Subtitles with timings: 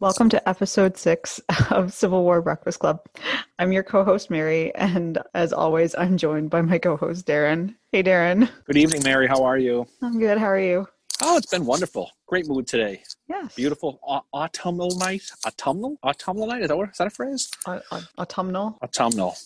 [0.00, 1.40] Welcome to episode six
[1.70, 3.00] of Civil War Breakfast Club.
[3.58, 7.74] I'm your co host, Mary, and as always, I'm joined by my co host, Darren.
[7.90, 8.48] Hey, Darren.
[8.66, 9.26] Good evening, Mary.
[9.26, 9.86] How are you?
[10.00, 10.38] I'm good.
[10.38, 10.86] How are you?
[11.20, 12.12] Oh, it's been wonderful.
[12.26, 13.02] Great mood today.
[13.28, 13.54] Yes.
[13.56, 15.22] Beautiful au- autumnal night.
[15.44, 15.96] Autumnal?
[16.04, 16.62] Autumnal night?
[16.62, 17.50] Is that, what, is that a phrase?
[17.66, 18.78] Au- au- autumnal.
[18.82, 19.36] Autumnal.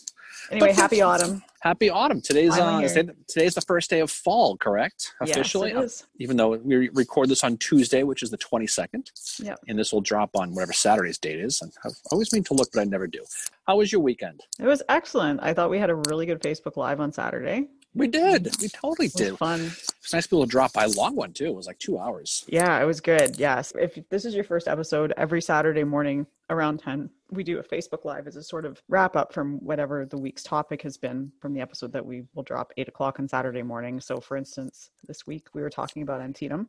[0.51, 1.43] Anyway, happy autumn.
[1.61, 2.21] Happy autumn.
[2.21, 2.93] Today's uh, is
[3.29, 5.13] today's the first day of fall, correct?
[5.21, 6.07] Officially, Yes, it is.
[6.19, 9.55] even though we record this on Tuesday, which is the 22nd, Yeah.
[9.69, 11.63] and this will drop on whatever Saturday's date is.
[11.63, 13.25] And I've always mean to look, but I never do.
[13.67, 14.41] How was your weekend?
[14.59, 15.41] It was excellent.
[15.43, 17.69] I thought we had a really good Facebook Live on Saturday.
[17.95, 18.49] We did.
[18.61, 19.39] We totally It was did.
[19.39, 19.61] fun.
[20.01, 21.47] It's nice to be able to drop by a long one too.
[21.47, 22.45] It was like two hours.
[22.49, 23.39] Yeah, it was good.
[23.39, 23.73] Yes.
[23.79, 28.05] If this is your first episode, every Saturday morning around 10, we do a Facebook
[28.05, 31.55] Live as a sort of wrap up from whatever the week's topic has been from
[31.55, 34.01] the episode that we will drop 8 o'clock on Saturday morning.
[34.01, 36.69] So, for instance, this week we were talking about Antietam.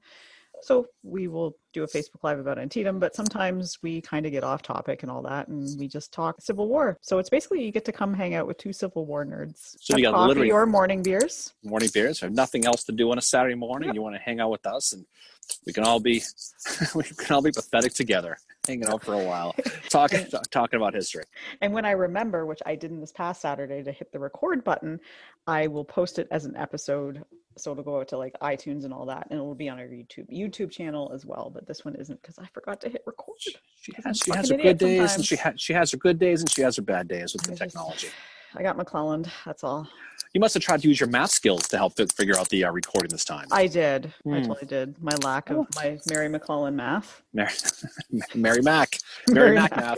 [0.61, 4.43] So, we will do a Facebook Live about Antietam, but sometimes we kind of get
[4.43, 6.97] off topic and all that, and we just talk Civil War.
[7.01, 9.75] So, it's basically you get to come hang out with two Civil War nerds.
[9.79, 11.53] So you got coffee literally- or morning beers.
[11.63, 12.19] morning beers.
[12.21, 13.87] Have nothing else to do on a Saturday morning.
[13.89, 13.95] Yep.
[13.95, 15.05] You want to hang out with us, and
[15.65, 16.21] we can all be
[16.95, 18.37] we can all be pathetic together,
[18.67, 19.55] hanging out for a while,
[19.89, 21.23] talking talking about history.
[21.61, 24.99] And when I remember, which I didn't this past Saturday, to hit the record button,
[25.47, 27.23] I will post it as an episode.
[27.55, 29.79] So it'll go out to like iTunes and all that, and it will be on
[29.79, 31.51] our YouTube YouTube channel as well.
[31.53, 33.37] But this one isn't because I forgot to hit record.
[33.81, 35.55] She has she has her good days, and she sometimes.
[35.55, 37.61] ha- she has her good days, and she has her bad days with the just-
[37.61, 38.07] technology.
[38.55, 39.25] I got McClellan.
[39.47, 39.87] That's all.
[40.35, 42.71] You must have tried to use your math skills to help figure out the uh,
[42.71, 43.47] recording this time.
[43.51, 44.13] I did.
[44.27, 44.41] I Hmm.
[44.47, 45.01] totally did.
[45.01, 45.67] My lack of Oh.
[45.75, 47.22] my Mary McClellan math.
[47.33, 47.49] Mary,
[48.35, 48.97] Mary Mac,
[49.29, 49.95] Mary Mary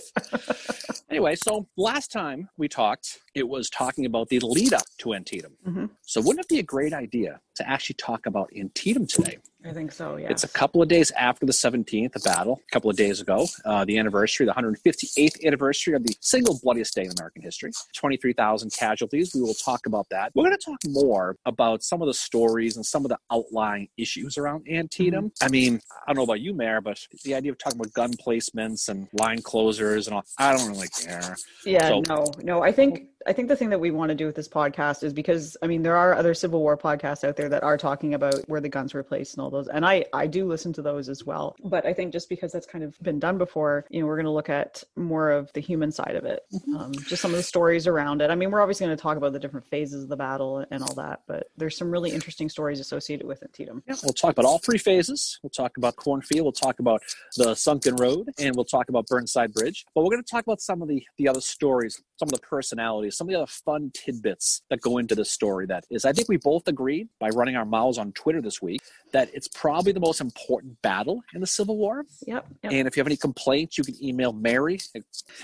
[1.09, 5.53] anyway, so last time we talked, it was talking about the lead up to Antietam.
[5.67, 5.89] Mhm.
[6.01, 9.37] So wouldn't it be a great idea to actually talk about Antietam today?
[9.67, 10.17] I think so.
[10.17, 10.29] Yeah.
[10.29, 13.47] It's a couple of days after the 17th, the battle, a couple of days ago,
[13.65, 17.71] uh, the anniversary, the 158th anniversary of the single bloodiest day in American history.
[17.95, 19.33] 23,000 casualties.
[19.33, 20.31] We will talk about that.
[20.35, 23.87] We're going to talk more about some of the stories and some of the outlying
[23.97, 25.31] issues around Antietam.
[25.41, 28.11] I mean, I don't know about you, Mayor, but the idea of talking about gun
[28.13, 31.35] placements and line closers and all, I don't really care.
[31.65, 32.63] Yeah, So- no, no.
[32.63, 35.13] I think I think the thing that we want to do with this podcast is
[35.13, 38.35] because I mean there are other Civil War podcasts out there that are talking about
[38.47, 41.09] where the guns were placed and all those, and I I do listen to those
[41.09, 41.55] as well.
[41.63, 44.25] But I think just because that's kind of been done before, you know, we're going
[44.25, 46.41] to look at more of the human side of it,
[46.77, 48.29] um, just some of the stories around it.
[48.29, 50.83] I mean, we're obviously going to talk about the different phases of the battle and
[50.83, 53.81] all that, but there's some really interesting stories associated with Antietam.
[53.87, 55.39] Yeah, we'll talk about all three phases.
[55.41, 56.43] We'll talk about Cornfield.
[56.43, 57.01] We'll talk about
[57.37, 59.85] the sunken road, and we'll talk about Burnside Bridge.
[59.95, 62.39] But we're going to talk about some of the the other stories, some of the
[62.39, 65.65] personalities, some of the other fun tidbits that go into this story.
[65.65, 68.81] That is, I think we both agreed by running our mouths on Twitter this week
[69.11, 72.05] that it's probably the most important battle in the Civil War.
[72.25, 72.45] Yep.
[72.63, 72.71] yep.
[72.73, 75.03] And if you have any complaints, you can email Mary at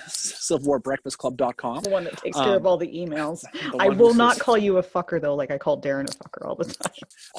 [0.09, 1.83] civilwarbreakfastclub.com.
[1.83, 3.43] the one that takes Um, care of all the emails.
[3.71, 6.17] The I will not says- call you a fucker though, like I call Darren a
[6.17, 6.93] fucker all the time.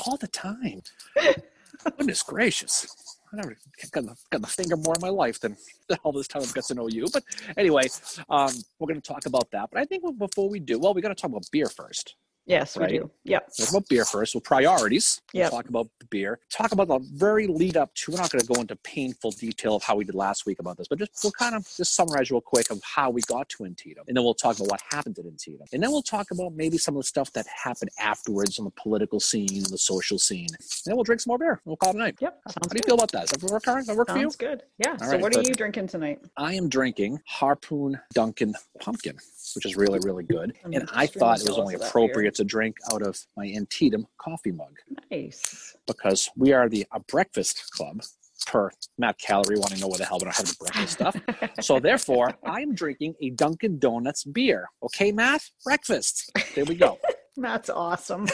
[0.06, 0.82] all the time.
[1.98, 2.86] Goodness gracious.
[3.32, 3.56] I never
[3.92, 5.56] got got the finger more in my life than,
[5.88, 7.06] than all this time I've got to know you.
[7.12, 7.24] But
[7.56, 7.84] anyway,
[8.28, 9.70] um, we're going to talk about that.
[9.70, 12.16] But I think before we do, well, we got to talk about beer first.
[12.44, 12.90] Yes, Right.
[12.90, 13.10] we do.
[13.24, 13.50] Yep.
[13.56, 14.32] Talk about beer first.
[14.32, 15.20] So priorities.
[15.32, 15.50] We'll Yep.
[15.52, 16.40] talk about the beer.
[16.50, 18.10] Talk about the very lead up to.
[18.12, 20.76] We're not going to go into painful detail of how we did last week about
[20.76, 23.64] this, but just we'll kind of just summarize real quick of how we got to
[23.64, 26.52] Antietam, and then we'll talk about what happened at Antietam, and then we'll talk about
[26.54, 30.18] maybe some of the stuff that happened afterwards on the political scene and the social
[30.18, 30.48] scene.
[30.50, 31.60] And then we'll drink some more beer.
[31.64, 32.16] We'll call it a night.
[32.20, 32.40] Yep.
[32.44, 32.84] How Sounds do you good.
[32.86, 33.28] feel about that?
[33.28, 34.22] Does that work, Does that work for you?
[34.24, 34.64] Sounds good.
[34.78, 34.92] Yeah.
[34.92, 36.20] All so right, what are you drinking tonight?
[36.36, 39.16] I am drinking Harpoon Dunkin' Pumpkin,
[39.54, 40.54] which is really, really good.
[40.64, 44.52] I'm And I thought it was only appropriate to drink out of my Antietam coffee
[44.52, 44.76] mug
[45.10, 45.76] Nice.
[45.86, 48.02] because we are the a breakfast club
[48.46, 51.16] per Matt Calorie wanting to know where the hell we don't have the breakfast stuff.
[51.64, 54.68] So therefore, I'm drinking a Dunkin' Donuts beer.
[54.82, 55.42] Okay, Matt?
[55.64, 56.30] Breakfast.
[56.54, 56.98] There we go.
[57.36, 58.26] Matt's awesome.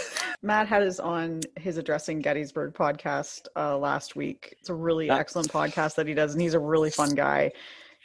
[0.42, 4.56] Matt had us on his addressing Gettysburg podcast uh, last week.
[4.58, 7.52] It's a really excellent podcast that he does, and he's a really fun guy.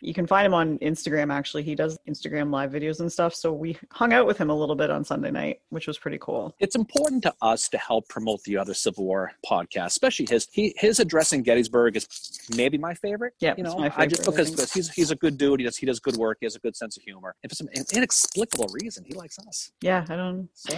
[0.04, 1.32] You can find him on Instagram.
[1.32, 3.34] Actually, he does Instagram live videos and stuff.
[3.34, 6.18] So we hung out with him a little bit on Sunday night, which was pretty
[6.20, 6.54] cool.
[6.60, 10.48] it's important to us to help promote the other Civil War podcasts, especially his.
[10.52, 12.08] He his addressing Gettysburg is
[12.56, 13.34] maybe my favorite.
[13.40, 15.60] Yeah, you know, my I just favorite, because, because he's he's a good dude.
[15.60, 16.38] He does he does good work.
[16.42, 19.72] He has a good sense of humor, and for some inexplicable reason, he likes us.
[19.82, 20.50] Yeah, I don't.
[20.54, 20.78] So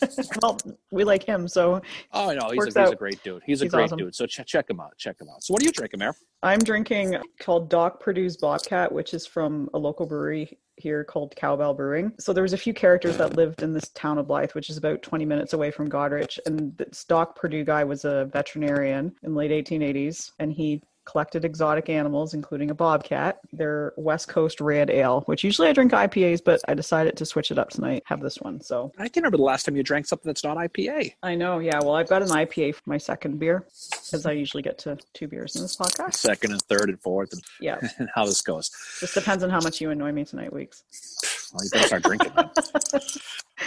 [0.42, 0.58] well,
[0.92, 1.80] we like him, so
[2.12, 3.42] oh no, he's, a, he's a great dude.
[3.44, 3.98] He's a He's great awesome.
[3.98, 4.14] dude.
[4.14, 4.96] So ch- check him out.
[4.96, 5.42] Check him out.
[5.42, 6.14] So what are you drinking, Mayor?
[6.42, 11.74] I'm drinking called Doc Purdue's Bobcat, which is from a local brewery here called Cowbell
[11.74, 12.12] Brewing.
[12.18, 14.76] So there was a few characters that lived in this town of Blyth, which is
[14.76, 16.38] about 20 minutes away from Goderich.
[16.46, 21.88] And this Doc Purdue guy was a veterinarian in late 1880s, and he collected exotic
[21.88, 23.38] animals, including a bobcat.
[23.52, 27.50] Their West Coast Red Ale, which usually I drink IPAs, but I decided to switch
[27.50, 28.02] it up tonight.
[28.06, 28.60] Have this one.
[28.60, 31.14] So I can't remember the last time you drank something that's not IPA.
[31.22, 31.58] I know.
[31.58, 31.80] Yeah.
[31.80, 33.66] Well, I've got an IPA for my second beer
[34.04, 36.14] because I usually get to two beers in this podcast.
[36.14, 37.78] Second and third and fourth, and, Yeah.
[37.98, 38.70] and how this goes.
[39.00, 40.84] Just depends on how much you annoy me tonight, Weeks.
[41.52, 42.32] Well, you better start drinking.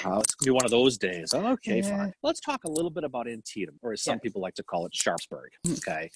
[0.06, 1.34] Uh, it's gonna be one of those days.
[1.34, 1.98] Okay, Yeah.
[1.98, 2.14] fine.
[2.24, 4.20] Let's talk a little bit about Antietam, or as some Yeah.
[4.22, 5.50] people like to call it, Sharpsburg.
[5.66, 5.74] Hmm.
[5.74, 6.10] Okay.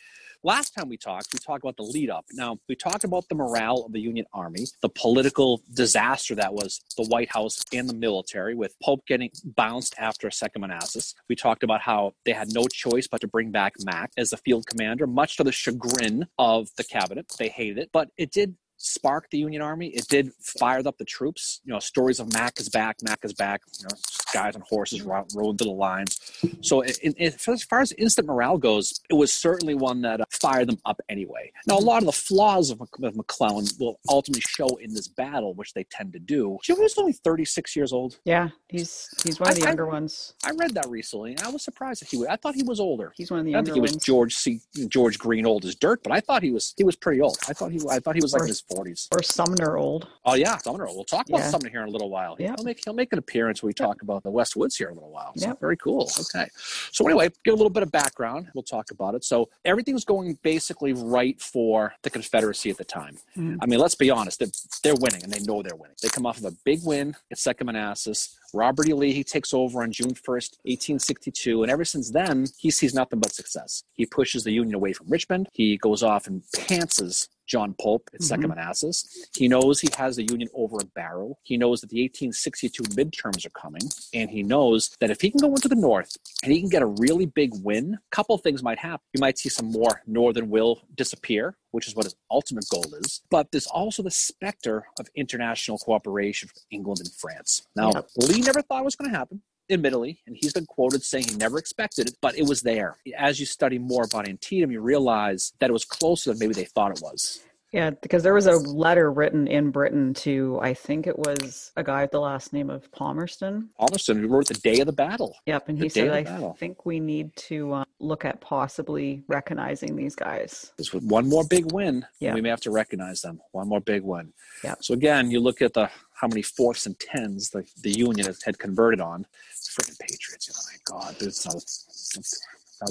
[0.48, 2.24] Last time we talked, we talked about the lead up.
[2.32, 6.80] Now, we talked about the morale of the Union Army, the political disaster that was
[6.96, 11.16] the White House and the military, with Pope getting bounced after a second Manassas.
[11.28, 14.38] We talked about how they had no choice but to bring back Mac as the
[14.38, 17.26] field commander, much to the chagrin of the cabinet.
[17.38, 19.88] They hated it, but it did spark the Union Army.
[19.88, 21.62] It did fire up the troops.
[21.66, 23.62] You know, stories of Mac is back, Mac is back.
[23.80, 23.96] You know,
[24.34, 26.20] guys on horses ro- rode to the lines.
[26.62, 30.26] So, in, in, as far as instant morale goes, it was certainly one that uh,
[30.30, 31.52] fired them up anyway.
[31.68, 35.54] Now, a lot of the flaws of, of McClellan will ultimately show in this battle,
[35.56, 36.58] which they tend to do.
[36.64, 38.20] He was only 36 years old.
[38.26, 40.34] Yeah, he's he's one of the I- I- younger ones.
[40.46, 42.18] I read that recently, and I was surprised that he.
[42.18, 43.14] Was, I thought he was older.
[43.16, 44.04] He's one of the I younger think he was.
[44.04, 44.60] George C.
[44.88, 47.38] George Green old as dirt, but I thought he was he was pretty old.
[47.48, 49.08] I thought he I thought he was like his forties.
[49.12, 50.08] or Sumner old.
[50.26, 50.86] Oh yeah, Sumner.
[50.86, 51.50] We'll talk about Yeah.
[51.50, 52.36] Sumner here in a little while.
[52.40, 52.54] Yeah.
[52.58, 54.94] He'll make he'll make an appearance when we talk about the West Woods here in
[54.94, 55.34] a little while.
[55.36, 55.54] So Yeah.
[55.60, 56.10] very cool.
[56.20, 56.48] Okay.
[56.92, 58.48] So anyway, get a little bit of background.
[58.54, 59.24] We'll talk about it.
[59.24, 63.18] So everything's going basically right for the Confederacy at the time.
[63.38, 63.58] Mm.
[63.62, 64.40] I mean, let's be honest.
[64.40, 64.48] They're,
[64.84, 65.96] they're winning, and they know they're winning.
[66.02, 68.38] They come off of a big win at Second Manassas.
[68.54, 68.94] Robert E.
[68.94, 71.64] Lee, he takes over on June 1st, 1862.
[71.64, 73.84] And ever since then, he sees nothing but success.
[73.94, 75.50] He pushes the Union away from Richmond.
[75.54, 78.50] He goes off and pantses John Pope at 2nd Mhm.
[78.56, 79.28] Manassas.
[79.36, 81.40] He knows he has the Union over a barrel.
[81.44, 83.82] He knows that the 1862 midterms are coming.
[84.14, 86.82] And he knows that if he can go into the North and he can get
[86.82, 89.06] a really big win, a couple things might happen.
[89.14, 93.22] You might see some more Northern will disappear, which is what his ultimate goal is.
[93.30, 97.62] But there's also the specter of international cooperation from England and France.
[97.76, 97.92] Now.
[98.18, 101.36] Lee never thought it was going to happen admittedly, and he's been quoted saying he
[101.36, 102.98] never expected it, but it was there.
[103.18, 106.66] As you study more about Antietam, you realize that it was closer than maybe they
[106.66, 107.42] thought it was.
[107.74, 111.84] Yeah, because there was a letter written in Britain to I think it was a
[111.84, 113.70] guy with the last name of Palmerston.
[113.78, 115.36] Palmerston who wrote the day of the battle.
[115.46, 119.24] Yep, and The he said, "I battle." think we need to uh, look at possibly
[119.28, 122.06] recognizing these guys." This was one more big win.
[122.20, 122.34] Yeah.
[122.34, 123.42] We may have to recognize them.
[123.52, 124.32] One more big win.
[124.64, 124.76] Yeah.
[124.80, 128.58] So again, you look at the how many fourths and tens the, the Union had
[128.58, 129.26] converted on.
[129.54, 130.50] Freaking Patriots.
[130.52, 131.16] Oh my God.
[131.22, 132.42] Was, that, was,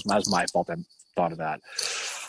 [0.07, 0.71] that was my fault.
[0.71, 0.77] I
[1.17, 1.61] thought of that.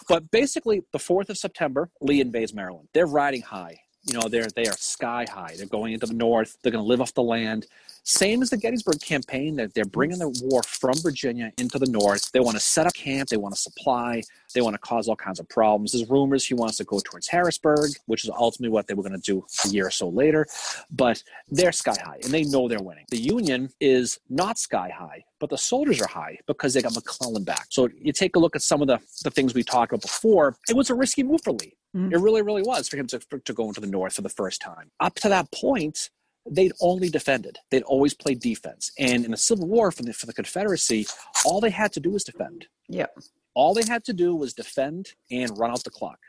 [0.10, 2.88] But basically, the 4th of September, Lee invades Maryland.
[2.94, 3.80] They're riding high.
[4.06, 5.54] You know, they're they are sky high.
[5.58, 6.58] They're going into the north.
[6.62, 7.68] They're going to live off the land.
[8.08, 9.58] Same as the Gettysburg campaign.
[9.58, 12.32] That they're bringing the war from Virginia into the north.
[12.32, 13.28] They want to set up camp.
[13.28, 14.24] They want to supply.
[14.54, 15.92] They want to cause all kinds of problems.
[15.92, 19.20] There's rumors he wants to go towards Harrisburg, which is ultimately what they were going
[19.20, 20.48] to do a year or so later.
[20.90, 23.06] But they're sky high, and they know they're winning.
[23.10, 27.44] The Union is not sky high, but the soldiers are high because they got McClellan
[27.44, 27.68] back.
[27.72, 30.56] So you take a look at some of the, the things we talked about before.
[30.70, 31.74] It was a risky move for Lee.
[31.94, 32.14] Mhm.
[32.14, 34.30] It really, really was for him to, for, to go into the north for the
[34.30, 34.92] first time.
[35.02, 36.10] Up to that point,
[36.50, 37.58] they'd only defended.
[37.72, 38.92] They'd always played defense.
[38.98, 41.06] And in the Civil War for the, for the Confederacy,
[41.46, 42.68] all they had to do was defend.
[42.88, 43.08] Yeah.
[43.54, 46.20] All they had to do was defend and run out the clock.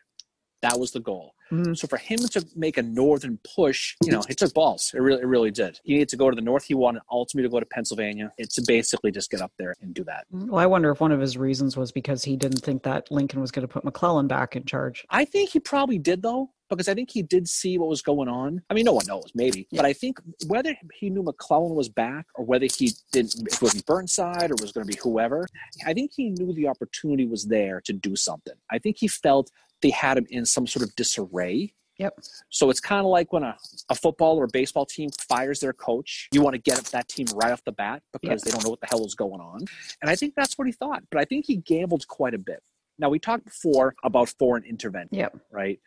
[0.62, 1.34] That was the goal.
[1.52, 1.78] Mhm.
[1.78, 4.92] So for him to make a northern push, you know, it took balls.
[4.94, 5.78] It really, it really did.
[5.84, 6.64] He needed to go to the north.
[6.64, 8.32] He wanted ultimately to go to Pennsylvania.
[8.38, 10.26] It's to basically just get up there and do that.
[10.30, 13.40] Well, I wonder if one of his reasons was because he didn't think that Lincoln
[13.40, 15.04] was going to put McClellan back in charge.
[15.10, 18.28] I think he probably did though, because I think he did see what was going
[18.28, 18.62] on.
[18.70, 19.82] I mean, no one knows, maybe, Yeah.
[19.82, 23.80] but I think whether he knew McClellan was back or whether he didn't, it was
[23.82, 25.46] Burnside or was going to be whoever,
[25.86, 28.54] I think he knew the opportunity was there to do something.
[28.70, 29.50] I think he felt
[29.82, 31.72] they had him in some sort of disarray.
[31.98, 32.20] Yep.
[32.50, 33.56] So it's kind of like when a,
[33.88, 37.26] a football or a baseball team fires their coach, you want to get that team
[37.34, 38.40] right off the bat because Yep.
[38.42, 39.62] they don't know what the hell is going on.
[40.00, 41.02] And I think that's what he thought.
[41.10, 42.62] But I think he gambled quite a bit.
[43.00, 45.36] Now, we talked before about foreign intervention Yep.
[45.50, 45.80] right?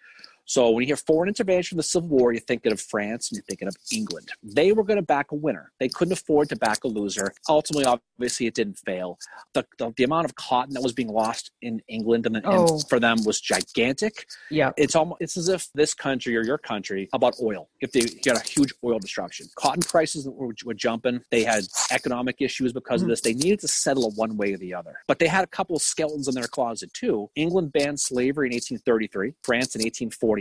[0.45, 3.38] So when you hear foreign intervention in the Civil War, you're thinking of France and
[3.38, 4.29] you're thinking of England.
[4.43, 5.71] They were going to back a winner.
[5.79, 7.33] They couldn't afford to back a loser.
[7.48, 9.17] Ultimately, obviously, it didn't fail.
[9.53, 12.67] The, the, the amount of cotton that was being lost in England and, Oh.
[12.79, 14.25] and for them was gigantic.
[14.50, 14.74] Yep.
[14.77, 17.69] It's almost it's as if this country or your country about oil.
[17.79, 21.21] If they got a huge oil destruction, cotton prices were, were jumping.
[21.31, 23.03] They had economic issues because Mhm.
[23.03, 23.21] of this.
[23.21, 24.95] They needed to settle it one way or the other.
[25.07, 27.29] But they had a couple of skeletons in their closet too.
[27.36, 29.33] England banned slavery in 1833.
[29.43, 29.81] France in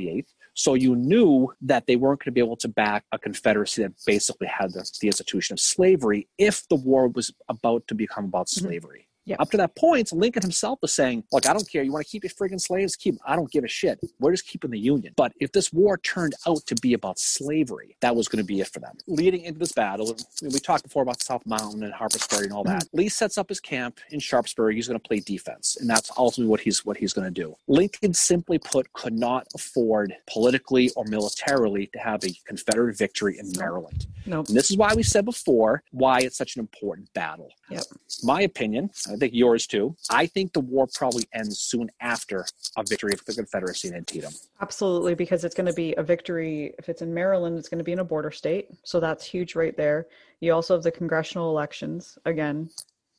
[0.00, 0.26] 1848.
[0.54, 3.92] So you knew that they weren't going to be able to back a confederacy that
[4.06, 8.46] basically had the, the institution of slavery if the war was about to become about
[8.48, 8.60] Mhm.
[8.62, 9.06] slavery.
[9.38, 11.82] Up to that point, Lincoln himself was saying, Look, I don't care.
[11.82, 12.96] You want to keep your friggin' slaves?
[12.96, 13.20] Keep 'em.
[13.26, 14.00] I don't give a shit.
[14.18, 15.14] We're just keeping the Union.
[15.16, 18.60] But if this war turned out to be about slavery, that was going to be
[18.60, 18.96] it for them.
[19.06, 22.64] Leading into this battle, we talked before about South Mountain and Harper's Ferry and all
[22.64, 22.84] that.
[22.84, 22.96] Mm-hmm.
[22.98, 24.74] Lee sets up his camp in Sharpsburg.
[24.74, 27.54] He's going to play defense, and that's ultimately what he's what he's going to do.
[27.68, 33.52] Lincoln, simply put, could not afford politically or militarily to have a Confederate victory in
[33.58, 34.06] Maryland.
[34.26, 34.48] Nope.
[34.48, 37.50] And this is why we said before why it's such an important battle.
[37.70, 37.84] Yep.
[38.22, 39.94] My opinion, I think yours too.
[40.10, 42.44] I think the war probably ends soon after
[42.76, 44.32] a victory of the Confederacy in Antietam.
[44.60, 46.74] Absolutely, because it's going to be a victory.
[46.78, 48.70] If it's in Maryland, it's going to be in a border state.
[48.82, 50.06] So that's huge right there.
[50.40, 52.18] You also have the congressional elections.
[52.24, 52.70] Again,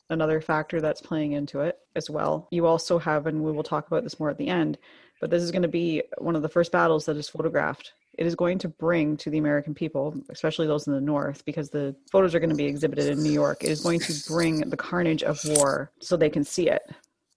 [0.10, 2.48] another factor that's playing into it as well.
[2.52, 4.78] You also have, and we will talk about this more at the end,
[5.22, 7.94] but this is going to be one of the first battles that is photographed.
[8.18, 11.70] It is going to bring to the American people, especially those in the North, because
[11.70, 14.70] the photos are going to be exhibited in New York, it is going to bring
[14.70, 16.82] the carnage of war so they can see it.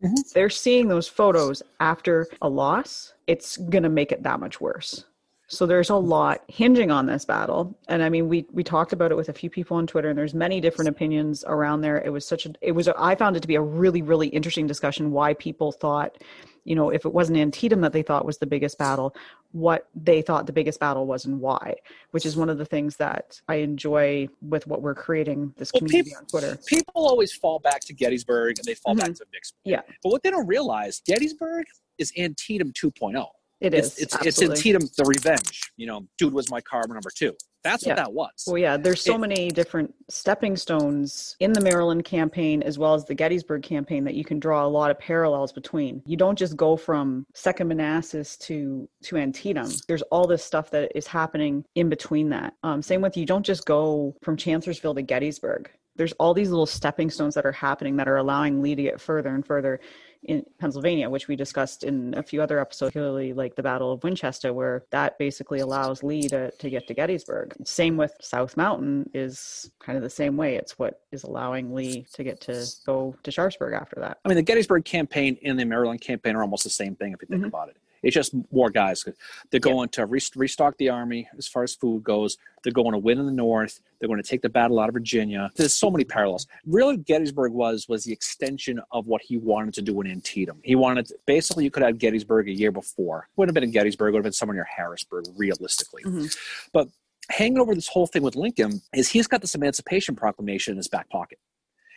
[0.03, 0.33] Mhm.
[0.33, 5.05] They're seeing those photos after a loss, it's going to make it that much worse.
[5.47, 7.77] So there's a lot hinging on this battle.
[7.89, 10.19] And I mean, we we talked about it with a few people on Twitter and
[10.19, 12.01] there's many different opinions around there.
[12.03, 14.29] It was such a it was a, I found it to be a really really
[14.29, 16.17] interesting discussion why people thought,
[16.65, 19.15] you know, if it wasn't Antietam that they thought was the biggest battle,
[19.53, 21.75] what they thought the biggest battle was and why,
[22.11, 25.81] which is one of the things that I enjoy with what we're creating this Well,
[25.81, 26.59] community peop- on Twitter.
[26.67, 29.61] People always fall back to Gettysburg and they fall back to Vicksburg.
[29.61, 29.71] Mm-hmm.
[29.71, 29.81] Yeah.
[30.03, 31.67] But what they don't realize, Gettysburg
[31.99, 33.27] is Antietam 2.0.
[33.65, 34.13] It It's is.
[34.27, 34.43] it's.
[34.43, 35.73] Antietam the revenge.
[35.77, 37.33] You know, dude was my carbon number two.
[37.63, 38.29] That's what that was.
[38.47, 42.93] Well, yeah, there's so It- many different stepping stones in the Maryland campaign as well
[42.93, 46.03] as the Gettysburg campaign that you can draw a lot of parallels between.
[46.05, 49.71] You don't just go from Second Manassas to to Antietam.
[49.89, 52.53] There's all this stuff that is happening in between that.
[52.63, 55.71] Um, same with you don't just go from Chancellorsville to Gettysburg.
[55.97, 59.01] There's all these little stepping stones that are happening that are allowing Lee to get
[59.01, 59.81] further and further
[60.25, 64.03] in Pennsylvania, which we discussed in a few other episodes, particularly like the Battle of
[64.03, 67.55] Winchester, where that basically allows Lee to, to get to Gettysburg.
[67.65, 70.57] Same with South Mountain is kind of the same way.
[70.57, 74.19] It's what is allowing Lee to get to go to Sharpsburg after that.
[74.25, 77.21] I mean, the Gettysburg campaign and the Maryland campaign are almost the same thing if
[77.23, 77.49] you think Mhm.
[77.49, 77.77] about it.
[78.05, 79.05] It's just more guys.
[79.51, 82.37] They're going to re- restock the army as far as food goes.
[82.63, 83.81] They're going to win in the North.
[83.99, 85.51] They're going to take the battle out of Virginia.
[85.57, 86.47] There's so many parallels.
[86.67, 90.61] Really, Gettysburg was was the extension of what he wanted to do in Antietam.
[90.63, 93.29] He wanted basically you could have Gettysburg a year before.
[93.37, 94.13] Wouldn't have been in Gettysburg.
[94.13, 96.03] Would have been somewhere near Harrisburg, realistically.
[96.05, 96.37] Mhm.
[96.73, 96.89] But
[97.31, 100.89] hanging over this whole thing with Lincoln is he's got this Emancipation Proclamation in his
[100.89, 101.39] back pocket.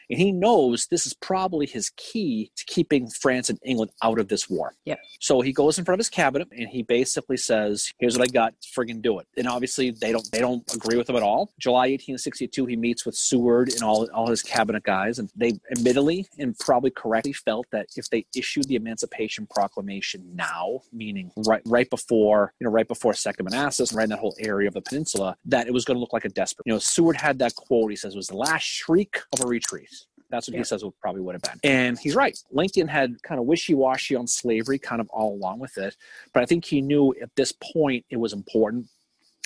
[0.09, 4.27] And he knows this is probably his key to keeping France and England out of
[4.27, 4.75] this war.
[4.85, 4.99] Yep.
[5.19, 8.31] So he goes in front of his cabinet and he basically says, "Here's what I
[8.31, 8.53] got.
[8.61, 11.51] Friggin' do it." And obviously they don't they don't agree with him at all.
[11.59, 16.27] July 1862, he meets with Seward and all all his cabinet guys, and they admittedly
[16.39, 21.89] and probably correctly felt that if they issued the Emancipation Proclamation now, meaning right right
[21.89, 24.81] before you know right before Second Manassas, and right in that whole area of the
[24.81, 26.65] peninsula, that it was going to look like a desperate.
[26.65, 27.89] You know, Seward had that quote.
[27.89, 29.89] He says it was the last shriek of a retreat.
[30.29, 30.59] That's what Yeah.
[30.59, 31.59] he says would probably would have been.
[31.63, 32.37] And he's right.
[32.51, 35.95] Lincoln had kind of wishy washy on slavery, kind of all along with it.
[36.33, 38.87] But I think he knew at this point it was important.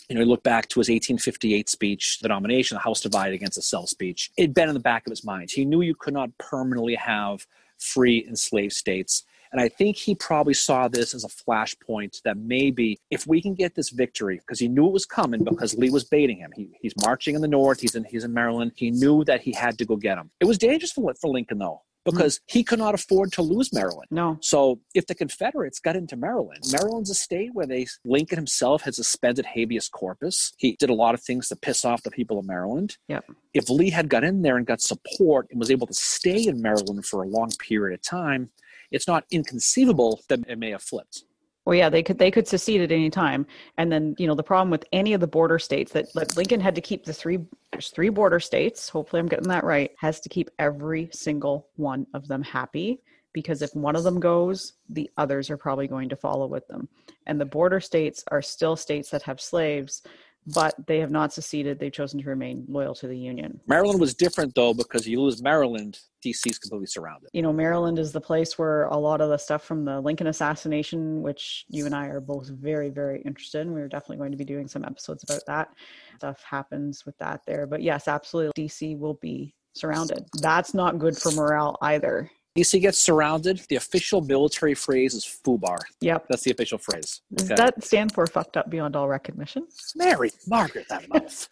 [0.10, 3.58] You know, he looked back to his 1858 speech, the nomination, the House divided against
[3.58, 4.32] itself speech.
[4.36, 5.52] It'd been in the back of his mind.
[5.52, 7.46] He knew you could not permanently have
[7.78, 9.24] free enslaved states.
[9.52, 13.54] And I think he probably saw this as a flashpoint that maybe if we can
[13.54, 16.52] get this victory, because he knew it was coming because Lee was baiting him.
[16.56, 18.72] He, he's marching in the north, he's in he's in Maryland.
[18.76, 20.32] He knew that he had to go get him.
[20.40, 24.08] It was dangerous for, for Lincoln though, because he could not afford to lose Maryland.
[24.10, 24.38] No.
[24.42, 28.96] So if the Confederates got into Maryland, Maryland's a state where they Lincoln himself had
[28.96, 30.54] suspended habeas corpus.
[30.58, 32.98] He did a lot of things to piss off the people of Maryland.
[33.10, 33.26] Yep.
[33.54, 36.62] If Lee had got in there and got support and was able to stay in
[36.62, 38.50] Maryland for a long period of time,
[38.92, 41.24] it's not inconceivable that it may have flipped.
[41.66, 43.46] Well, yeah, they could they could secede at any time,
[43.78, 46.60] and then you know the problem with any of the border states that like Lincoln
[46.60, 47.40] had to keep the three
[47.72, 48.90] there's three border states.
[48.90, 49.92] Hopefully, I'm getting that right.
[50.00, 53.02] Has to keep every single one of them happy
[53.34, 56.90] because if one of them goes, the others are probably going to follow with them.
[57.28, 60.02] And the border states are still states that have slaves,
[60.48, 61.80] but they have not seceded.
[61.80, 63.60] They've chosen to remain loyal to the Union.
[63.68, 66.50] Maryland was different though because you lose Maryland, D.C.
[66.50, 67.30] is completely surrounded.
[67.34, 70.28] you know, Maryland is the place where a lot of the stuff from the Lincoln
[70.28, 74.38] assassination, which you and I are both very, very interested in, we're definitely going to
[74.38, 75.70] be doing some episodes about that.
[76.18, 77.68] Stuff happens with that there.
[77.68, 80.26] But yes, absolutely, DC will be surrounded.
[80.42, 82.30] That's not good for morale either.
[82.58, 83.62] DC gets surrounded.
[83.70, 85.78] The official military phrase is FUBAR.
[86.02, 86.26] Yep.
[86.30, 87.22] That's the official phrase.
[87.34, 87.56] Does Okay.
[87.56, 89.68] that stand for fucked up beyond all recognition?
[89.96, 91.48] Mary Margaret, that mouth.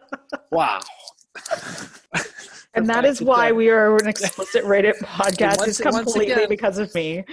[0.50, 0.80] wow.
[2.74, 5.58] And that is why we are an explicit rated podcast.
[5.58, 7.24] once- It's completely again- because of me.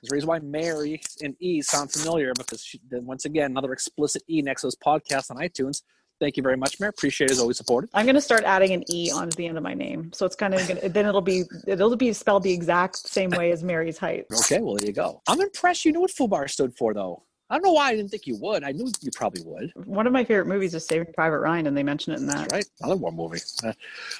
[0.00, 3.72] There's a reason why Mary and E sound familiar because she, then once again another
[3.72, 5.82] explicit E next to this podcast on iTunes.
[6.20, 6.90] Thank you very much, Mary.
[6.90, 7.90] Appreciate it as always supported.
[7.94, 10.54] I'm gonna start adding an E onto the end of my name, so it's kind
[10.54, 14.26] of gonna, then it'll be it'll be spelled the exact same way as Mary's height.
[14.32, 15.22] Okay, well there you go.
[15.28, 17.22] I'm impressed you knew what FUBAR stood for though.
[17.50, 18.62] I don't know why I didn't think you would.
[18.62, 19.72] I knew you probably would.
[19.86, 22.52] One of my favorite movies is Saving Private Ryan, and they mention it in that.
[22.52, 22.66] Right?
[22.80, 23.38] Another war movie.
[23.64, 23.72] Uh,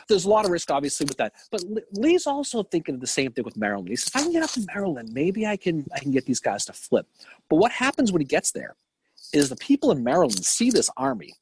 [0.08, 1.34] there's a lot of risk, obviously, with that.
[1.50, 1.62] But
[1.92, 3.90] Lee's also thinking of the same thing with Maryland.
[3.90, 6.24] He says, if I can get up to Maryland, maybe I can I can get
[6.24, 7.06] these guys to flip.
[7.50, 8.76] But what happens when he gets there
[9.34, 11.34] is the people in Maryland see this army.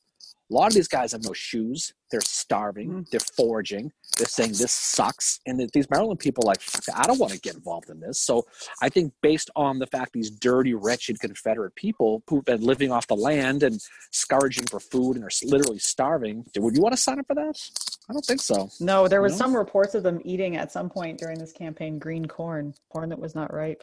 [0.50, 1.92] A lot of these guys have no shoes.
[2.12, 2.88] They're starving.
[2.90, 3.10] Mhm.
[3.10, 3.90] They're foraging.
[4.16, 5.40] They're saying this sucks.
[5.44, 8.20] And these Maryland people are like, "Fuck, I don't want to get involved in this.
[8.20, 8.46] So
[8.80, 13.08] I think based on the fact these dirty, wretched Confederate people who've been living off
[13.08, 13.80] the land and
[14.12, 17.60] scourging for food and are literally starving, would you want to sign up for that?
[18.08, 18.70] I don't think so.
[18.78, 19.38] No, there was No?
[19.38, 23.18] some reports of them eating at some point during this campaign green corn, corn that
[23.18, 23.82] was not ripe.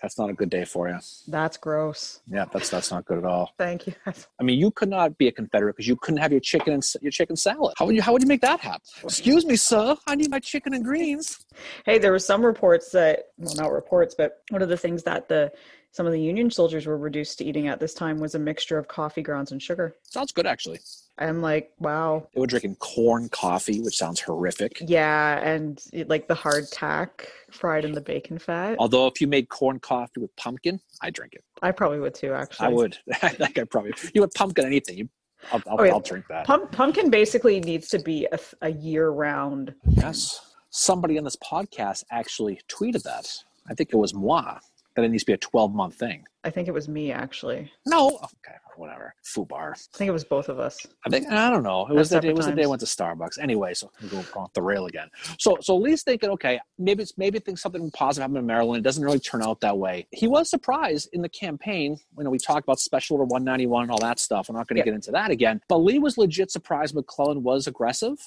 [0.00, 0.98] That's not a good day for you.
[1.28, 2.20] That's gross.
[2.28, 3.52] Yeah, that's that's not good at all.
[3.58, 3.94] Thank you.
[4.06, 6.84] I mean, you could not be a Confederate because you couldn't have your chicken and
[7.00, 7.74] your chicken salad.
[7.78, 8.82] How would you how would you make that happen?
[9.02, 9.96] Excuse me, sir.
[10.06, 11.44] I need my chicken and greens.
[11.84, 15.28] Hey, there were some reports that well, not reports, but one of the things that
[15.28, 15.52] the
[15.96, 18.76] some of the Union soldiers were reduced to eating at this time was a mixture
[18.76, 19.94] of coffee grounds and sugar.
[20.02, 20.78] Sounds good, actually.
[21.16, 24.76] I'm like, wow, They were drinking corn coffee, which sounds horrific.
[24.86, 27.08] yeah, and it- like the hardtack
[27.50, 28.76] fried in the bacon fat.
[28.78, 31.42] Although, if you made corn coffee with pumpkin, I drink it.
[31.62, 32.66] I probably would too, actually.
[32.66, 32.98] I would.
[33.22, 33.94] I think I probably.
[34.12, 34.98] You would pumpkin anything.
[34.98, 35.08] You,
[35.50, 35.92] I'll, I'll, Oh, yeah.
[35.92, 36.46] I'll drink that.
[36.46, 39.72] Pump, pumpkin basically needs to be a, a year round.
[39.88, 40.42] Yes.
[40.68, 43.32] Somebody on this podcast actually tweeted that.
[43.66, 44.58] I think it was moi.
[44.96, 46.24] That it needs to be a 12 month thing.
[46.42, 47.70] I think it was me actually.
[47.84, 48.08] No.
[48.08, 48.56] Okay.
[48.76, 49.14] Whatever.
[49.24, 49.72] Fubar.
[49.72, 50.78] I think it was both of us.
[51.06, 51.86] I think I don't know.
[51.86, 53.38] It was the day, it was the day I went to Starbucks.
[53.38, 55.08] Anyway, so we go off the rail again.
[55.38, 58.78] So so Lee's thinking, okay, maybe it's maybe think something positive happened in Maryland.
[58.80, 60.06] It doesn't really turn out that way.
[60.12, 61.98] He was surprised in the campaign.
[62.16, 64.48] You know, we talked about Special Order 191 and all that stuff.
[64.48, 65.60] We're not going to get into that again.
[65.68, 68.18] But Lee was legit surprised McClellan was aggressive.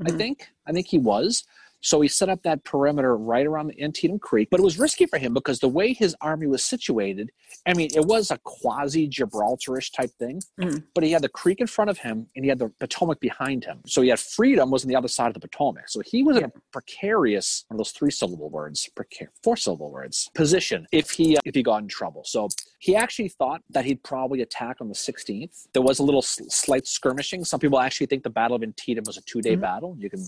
[0.00, 0.16] I Mhm.
[0.18, 0.48] think.
[0.66, 1.44] I think he was.
[1.80, 5.06] So he set up that perimeter right around the Antietam Creek, but it was risky
[5.06, 7.30] for him because the way his army was situated,
[7.66, 10.84] I mean, it was a quasi Gibraltarish type thing, Mhm.
[10.94, 13.64] but he had the creek in front of him and he had the Potomac behind
[13.64, 13.80] him.
[13.86, 15.88] So he had freedom was on the other side of the Potomac.
[15.88, 19.90] So he was in a precarious, one of those three syllable words, precar- four syllable
[19.92, 22.22] words, position if he uh, if he got in trouble.
[22.24, 22.48] So
[22.80, 25.68] he actually thought that he'd probably attack on the 16th.
[25.72, 27.44] There was a little s- slight skirmishing.
[27.44, 29.60] Some people actually think the Battle of Antietam was a two day Mhm.
[29.60, 29.96] battle.
[29.98, 30.26] You can,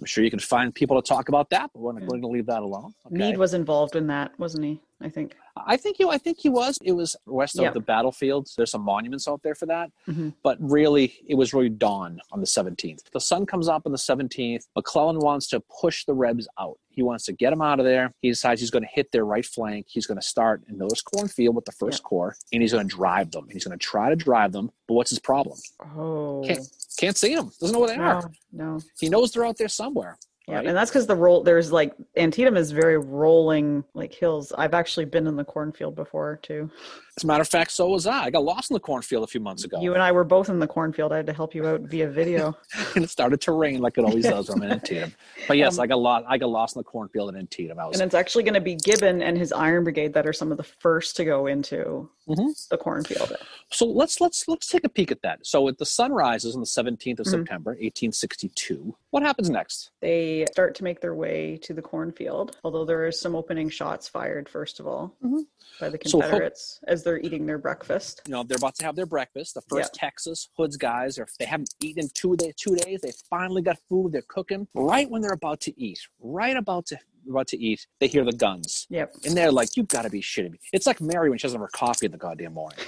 [0.00, 2.08] I'm sure you can find people to talk about that, but we're not Yeah.
[2.08, 2.94] going to leave that alone.
[3.06, 3.16] Okay?
[3.18, 4.80] Meade was involved in that, wasn't he?
[5.02, 5.34] I think.
[5.56, 6.78] I think he, I think he was.
[6.82, 7.70] It was west of Yeah.
[7.70, 8.54] the battlefields.
[8.54, 10.34] There's some monuments out there for that, Mhm.
[10.42, 13.10] but really, it was really dawn on the 17th.
[13.12, 14.66] The sun comes up on the 17th.
[14.76, 16.78] McClellan wants to push the Rebs out.
[16.90, 18.12] He wants to get them out of there.
[18.20, 19.86] He decides he's going to hit their right flank.
[19.88, 22.94] He's going to start in Miller's Cornfield with the First Corps, and he's going to
[22.94, 23.48] drive them.
[23.50, 24.70] He's going to try to drive them.
[24.86, 25.58] But what's his problem?
[25.96, 26.42] Oh.
[26.46, 27.50] Can't Can't see them.
[27.60, 28.30] Doesn't know where they are.
[28.52, 28.80] No, no.
[28.98, 30.18] He knows they're out there somewhere.
[30.50, 30.66] Yeah, right?
[30.66, 34.52] and that's because the roll there's like Antietam is very rolling like hills.
[34.56, 36.70] I've actually been in the cornfield before too.
[37.20, 38.24] As a matter of fact, so was I.
[38.24, 39.78] I got lost in the cornfield a few months ago.
[39.82, 41.12] You and I were both in the cornfield.
[41.12, 42.56] I had to help you out via video.
[42.94, 45.12] and it started to rain like it always does when I'm in Antietam.
[45.46, 46.24] But yes, Um, I got lost.
[46.26, 47.78] I got lost in the cornfield in Antietam.
[47.78, 50.32] I was and it's actually going to be Gibbon and his Iron Brigade that are
[50.32, 52.68] some of the first to go into Mhm.
[52.68, 53.36] the cornfield.
[53.72, 55.40] so let's let's let's take a peek at that.
[55.44, 57.30] So the sun rises on the 17th of Mhm.
[57.30, 58.96] September, 1862.
[59.10, 59.90] What happens next?
[60.00, 64.08] They start to make their way to the cornfield, although there is some opening shots
[64.08, 65.44] fired first of all Mhm.
[65.80, 68.22] by the So as Confederates as they're eating their breakfast.
[68.26, 69.54] You know they're about to have their breakfast.
[69.54, 73.00] The first Texas Hoods guys are they haven't eaten in two day, two days.
[73.00, 74.12] They finally got food.
[74.12, 74.68] They're cooking.
[74.74, 78.32] Right when they're about to eat, right about to about to eat, they hear the
[78.32, 78.86] guns.
[78.90, 79.14] Yep.
[79.24, 81.60] And they're like, "You've got to be shitting me!" It's like Mary when she doesn't
[81.60, 82.78] have her coffee in the goddamn morning.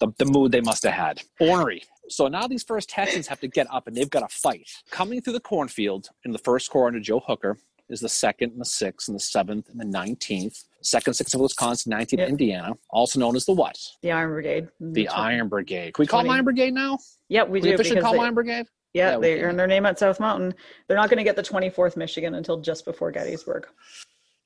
[0.00, 1.22] The, the mood they must have had.
[1.40, 1.84] Ornery.
[2.08, 4.68] So now these first Texans have to get up and they've got to fight.
[4.90, 7.56] Coming through the cornfield in the first corps under Joe Hooker
[7.92, 10.64] is the second and the sixth and the seventh and the nineteenth.
[10.82, 12.28] Second, sixth of Wisconsin, nineteenth Yep.
[12.28, 13.78] Indiana, also known as the what?
[14.02, 14.68] The Iron Brigade.
[14.80, 15.94] The Iron Brigade.
[15.94, 16.36] Can we call them 20.
[16.36, 16.98] Iron Brigade now?
[17.28, 17.74] Yep, we we do.
[17.74, 18.66] officially call they- Iron Brigade?
[18.94, 20.54] Yeah, Yeah, they earned their name at South Mountain.
[20.86, 23.66] They're not going to get the 24th Michigan until just before Gettysburg.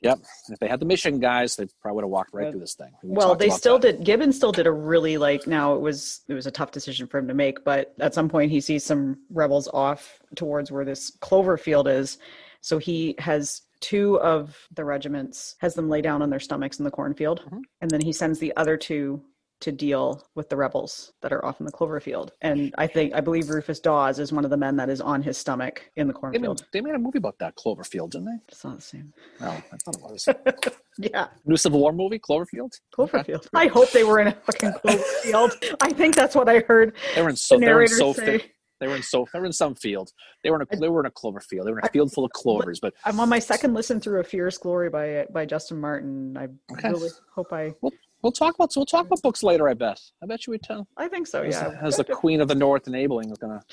[0.03, 0.19] Yep.
[0.51, 2.93] If they had the Michigan guys, they probably would have walked right through this thing.
[3.03, 3.97] We well, they still that.
[3.99, 4.05] did.
[4.05, 5.47] Gibbon still did a really like.
[5.47, 8.29] Now it was it was a tough decision for him to make, but at some
[8.29, 12.19] point he sees some rebels off towards where this clover field is,
[12.67, 16.85] so he has two of the regiments has them lay down on their stomachs in
[16.85, 17.61] the cornfield, Mhm.
[17.81, 19.23] and then he sends the other two
[19.61, 22.33] to deal with the rebels that are off in the clover field.
[22.43, 25.23] And I think I believe Rufus Dawes is one of the men that is on
[25.23, 26.67] his stomach in the They made, cornfield.
[26.73, 28.39] they made a movie about that Cloverfield, didn't they?
[28.49, 29.15] It's not the same.
[29.41, 30.29] No, I thought it was.
[30.99, 32.73] Yeah, New Civil War movie, Cloverfield.
[32.97, 33.47] Cloverfield.
[33.55, 35.77] I hope they were in a fucking Cloverfield.
[35.83, 37.97] I think that's what I heard They were in the so they were in narrator
[37.97, 38.45] so say.
[38.81, 40.13] They were in so they were in some field.
[40.43, 41.67] They were in a they were in a clover field.
[41.67, 42.81] They were in a field full of clovers.
[42.81, 46.37] But I'm on my second listen through "A Fierce Glory by by Justin Martin.
[46.37, 46.91] I Okay.
[46.91, 47.75] really hope I.
[48.23, 49.69] we'll talk about so we'll talk about books later.
[49.69, 50.01] I bet.
[50.23, 50.87] I bet you we tell.
[50.97, 51.43] I think so.
[51.43, 51.79] as, Yeah.
[51.83, 53.65] as the queen of the north enabling is going to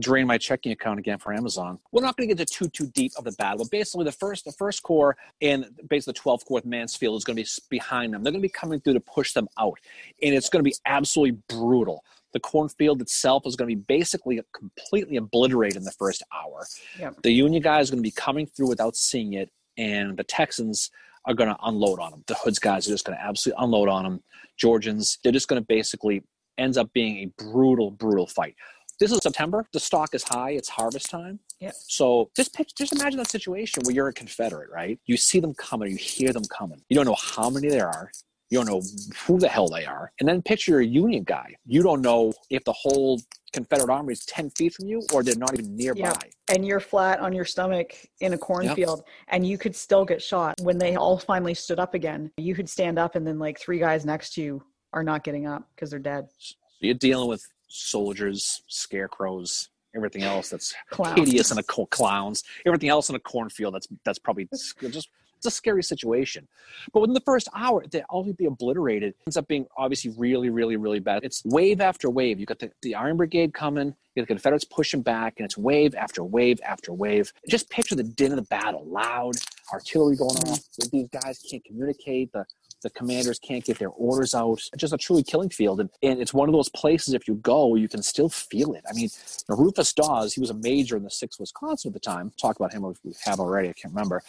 [0.00, 3.12] drain my checking account again for amazon we're not going to get too too deep
[3.16, 6.56] of the battle but basically the first the first corps and basically the 12th corps
[6.56, 8.98] with mansfield is going to be behind them they're going to be coming through to
[8.98, 9.78] push them out
[10.20, 12.02] and it's going to be absolutely brutal
[12.34, 16.66] the cornfield itself is going to be basically completely obliterated in the first hour
[16.98, 17.22] Yep.
[17.22, 20.90] the union guys are going to be coming through without seeing it and the texans
[21.26, 23.88] are going to unload on them the hoods guys are just going to absolutely unload
[23.88, 24.22] on them
[24.58, 26.22] georgians they're just going to basically
[26.58, 28.54] ends up being a brutal brutal fight
[29.00, 29.66] this is September.
[29.72, 30.50] The stock is high.
[30.50, 31.40] It's harvest time.
[31.58, 31.72] Yeah.
[31.74, 35.00] So just pic- just imagine that situation where you're a Confederate, right?
[35.06, 35.90] You see them coming.
[35.90, 36.80] You hear them coming.
[36.88, 38.12] You don't know how many there are.
[38.50, 38.82] You don't know
[39.26, 40.12] who the hell they are.
[40.20, 41.54] And then picture a Union guy.
[41.66, 43.20] You don't know if the whole
[43.52, 46.00] Confederate army is 10 feet from you or they're not even nearby.
[46.00, 46.54] Yeah.
[46.54, 50.54] and you're flat on your stomach in a cornfield and you could still get shot
[50.60, 53.78] when they all finally stood up again you could stand up and then like three
[53.78, 57.46] guys next to you are not getting up because they're dead So you're dealing with
[57.68, 63.74] soldiers, scarecrows, everything else that's clowns hideous in a clowns, everything else in a cornfield.
[63.74, 65.08] That's that's probably just
[65.44, 66.48] it's a scary situation.
[66.92, 69.10] But within the first hour, they all be obliterated.
[69.10, 71.22] It ends up being obviously really, really, really bad.
[71.22, 72.40] It's wave after wave.
[72.40, 73.94] You got the, the Iron Brigade coming.
[74.14, 77.32] You got the Confederates pushing back, and it's wave after wave after wave.
[77.48, 79.34] Just picture the din of the battle: loud
[79.72, 80.60] artillery going off.
[80.92, 82.32] These guys can't communicate.
[82.32, 82.46] The
[82.84, 84.52] the commanders can't get their orders out.
[84.52, 85.80] It's just a truly killing field.
[85.80, 88.84] And, and it's one of those places, if you go, you can still feel it.
[88.88, 89.08] I mean,
[89.48, 92.30] Rufus Dawes, he was a major in the 6th Wisconsin at the time.
[92.40, 94.22] Talk about him if we have already, I can't remember.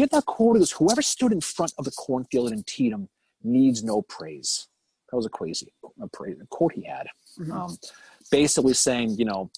[0.00, 3.08] Had that quote this whoever stood in front of the cornfield in Antietam
[3.42, 4.68] needs no praise.
[5.10, 7.06] That was a crazy a praise, a quote he had.
[7.38, 7.52] Mhm.
[7.52, 7.78] Um,
[8.30, 9.50] basically saying, you know,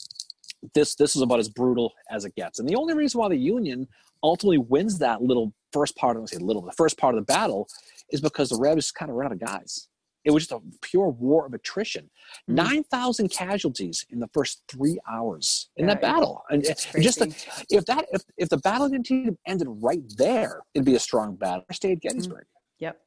[0.75, 2.59] this this is about as brutal as it gets.
[2.59, 3.89] And the only reason why the Union
[4.23, 7.33] ultimately wins that little first part, I don't say little, the first part of the
[7.33, 7.69] battle
[8.11, 9.89] is because the Rebs kind of ran out of guys.
[10.27, 12.11] It was just a pure war of attrition.
[12.51, 12.55] Mhm.
[12.55, 16.43] 9,000 casualties in the first three hours in Yeah, that battle.
[16.51, 17.29] And, just the,
[17.71, 21.65] if that if, if the battle Antietam ended right there, it'd be a strong battle.
[21.73, 22.47] Stay at Gettysburg.
[22.81, 23.01] yep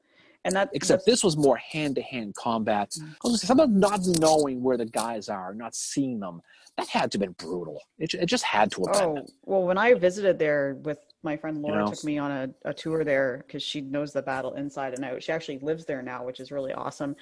[0.45, 2.95] and that Except this was more hand to hand combat.
[3.23, 3.37] Mm.
[3.37, 6.41] Some of not knowing where the guys are, not seeing them,
[6.77, 7.81] that had to have been brutal.
[7.97, 9.25] It, it just had to have Oh been.
[9.43, 11.91] well, when I visited there with my friend Laura, know?
[11.91, 15.21] took me on a, a tour there because she knows the battle inside and out.
[15.21, 17.15] She actually lives there now, which is really awesome.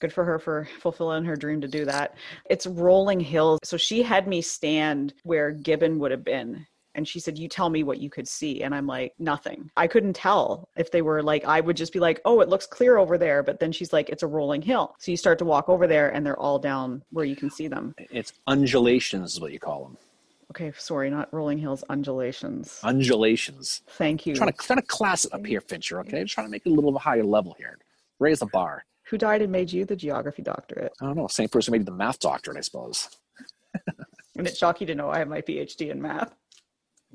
[0.00, 2.14] Good for her for fulfilling her dream to do that.
[2.50, 6.66] It's rolling hills, so she had me stand where Gibbon would have been.
[6.98, 8.64] And she said, You tell me what you could see.
[8.64, 9.70] And I'm like, Nothing.
[9.76, 12.66] I couldn't tell if they were like, I would just be like, Oh, it looks
[12.66, 13.44] clear over there.
[13.44, 14.96] But then she's like, It's a rolling hill.
[14.98, 17.68] So you start to walk over there and they're all down where you can see
[17.68, 17.94] them.
[18.10, 19.96] It's undulations, is what you call them.
[20.50, 22.80] Okay, sorry, not rolling hills, undulations.
[22.82, 23.82] Undulations.
[23.90, 24.34] Thank you.
[24.34, 26.00] Trying to trying to class it up here, Fincher.
[26.00, 27.78] Okay, trying to make it a little higher level here.
[28.18, 28.84] Raise the bar.
[29.04, 30.92] Who died and made you the geography doctorate?
[31.00, 31.28] I don't know.
[31.28, 33.08] Same person made the math doctorate, I suppose.
[34.38, 36.32] And it's shocking to know I have my PhD in math.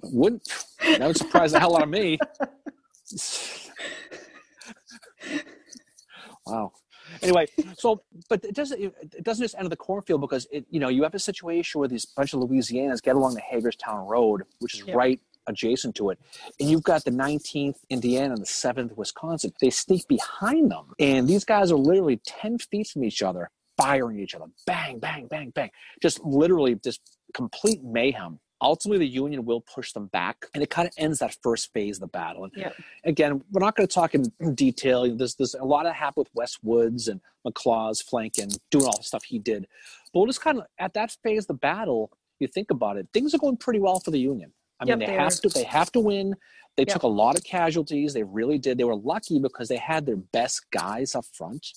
[0.01, 0.47] Wouldn't
[0.97, 2.17] that would surprise the hell out of me.
[6.45, 6.71] wow.
[7.21, 7.45] Anyway,
[7.77, 10.89] so but it doesn't it doesn't just end at the cornfield because it you know
[10.89, 14.75] you have a situation where these bunch of Louisianans get along the Hagerstown Road, which
[14.75, 14.95] is Yeah.
[14.95, 16.17] right adjacent to it,
[16.59, 19.51] and you've got the 19th Indiana and the 7th Wisconsin.
[19.59, 24.19] They sneak behind them, and these guys are literally 10 feet from each other, firing
[24.19, 25.69] each other, bang, bang, bang, bang,
[26.01, 27.01] just literally just
[27.33, 28.39] complete mayhem.
[28.63, 31.97] Ultimately, the Union will push them back, and it kind of ends that first phase
[31.97, 32.45] of the battle.
[32.45, 32.71] And Yeah.
[33.03, 35.13] again, we're not going to talk in detail.
[35.15, 39.03] There's, there's a lot that happened with West Woods and McLaws flanking, doing all the
[39.03, 39.67] stuff he did.
[40.13, 43.07] But we'll just kind of at that phase of the battle, you think about it,
[43.13, 44.53] things are going pretty well for the Union.
[44.79, 45.35] I Yep, mean, they they have are.
[45.41, 46.35] to they have to win.
[46.77, 46.93] They Yep.
[46.93, 48.13] took a lot of casualties.
[48.13, 48.77] They really did.
[48.77, 51.67] They were lucky because they had their best guys up front.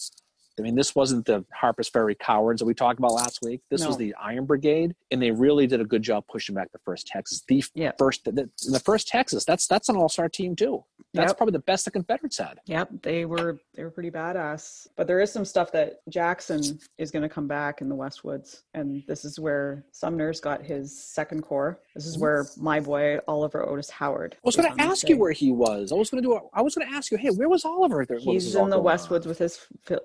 [0.59, 3.61] I mean, this wasn't the Harper's Ferry cowards that we talked about last week.
[3.71, 6.79] This was the Iron Brigade, and they really did a good job pushing back the
[6.79, 7.43] first Texas.
[7.47, 7.93] The Yeah.
[7.99, 10.85] first, the, the first Texas, that's that's an all-star team too.
[11.13, 11.37] That's Yep.
[11.37, 12.59] probably the best the Confederates had.
[12.67, 14.87] Yep, they were they were pretty badass.
[14.97, 18.63] But there is some stuff that Jackson is going to come back in the Westwoods,
[18.75, 21.79] and this is where Sumner's got his second corps.
[21.95, 24.35] This is where my boy Oliver Otis Howard.
[24.37, 25.93] I was going to ask you where he was.
[25.93, 26.35] I was going to do.
[26.35, 28.05] A, I was going to ask you, hey, where was Oliver?
[28.07, 29.27] There, he's in the going on?
[29.27, 30.01] With his Phil-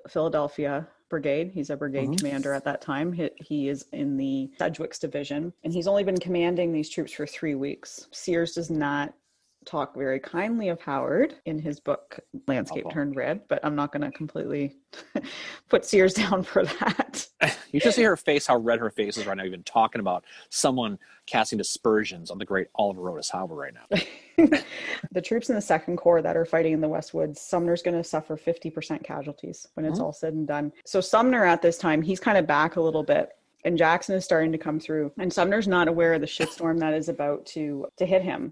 [0.47, 1.51] Philadelphia brigade.
[1.53, 2.17] He's a brigade Mhm.
[2.17, 3.11] commander at that time.
[3.11, 7.27] He, he is in the Sedgwick's division, and he's only been commanding these troops for
[7.27, 8.07] three weeks.
[8.11, 9.13] Sears does not
[9.65, 12.85] talk very kindly of Howard in his book Landscape.
[12.91, 14.75] Turned Red, but I'm not going to completely
[15.69, 17.27] put Sears down for that.
[17.71, 20.25] You should see her face, how red her face is right now, even talking about
[20.49, 24.57] someone casting aspersions on the great Oliver Otis Howard right now.
[25.13, 28.03] the troops in the second corps that are fighting in the westwoods sumner's going to
[28.03, 30.03] suffer 50% casualties when it's Mhm.
[30.03, 33.03] all said and done so sumner at this time he's kind of back a little
[33.03, 33.29] bit
[33.63, 36.93] and jackson is starting to come through and sumner's not aware of the shitstorm that
[36.93, 38.51] is about to to hit him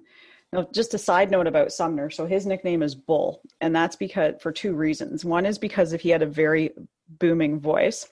[0.53, 4.35] now just a side note about sumner so his nickname is bull and that's because
[4.41, 6.71] for two reasons one is because if he had a very
[7.19, 8.07] booming voice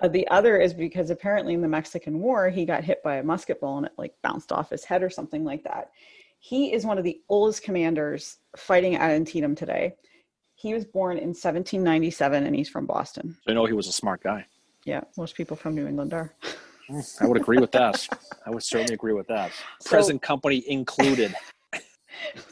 [0.00, 3.22] uh, the other is because apparently in the Mexican War, he got hit by a
[3.22, 5.90] musket ball and it like bounced off his head or something like that.
[6.38, 9.94] He is one of the oldest commanders fighting at Antietam today.
[10.54, 13.36] He was born in 1797 and he's from Boston.
[13.44, 14.46] So I know he was a smart guy.
[14.84, 16.34] Yeah, most people from New England are.
[17.20, 18.08] I would agree with that.
[18.46, 19.52] I would certainly agree with that.
[19.80, 21.34] So- Present company included.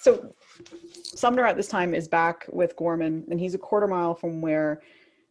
[0.00, 0.32] So
[1.02, 4.80] Sumner at this time is back with Gorman, and he's a quarter mile from where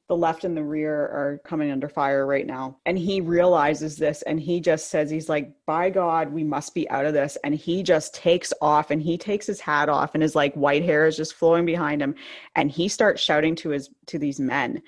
[0.08, 2.78] the left and the rear are coming under fire right now.
[2.86, 6.90] And he realizes this and he just says, he's like, by God, we must be
[6.90, 7.38] out of this.
[7.44, 10.84] And he just takes off and he takes his hat off and his like white
[10.84, 12.16] hair is just flowing behind him.
[12.56, 14.82] And he starts shouting to his to these men.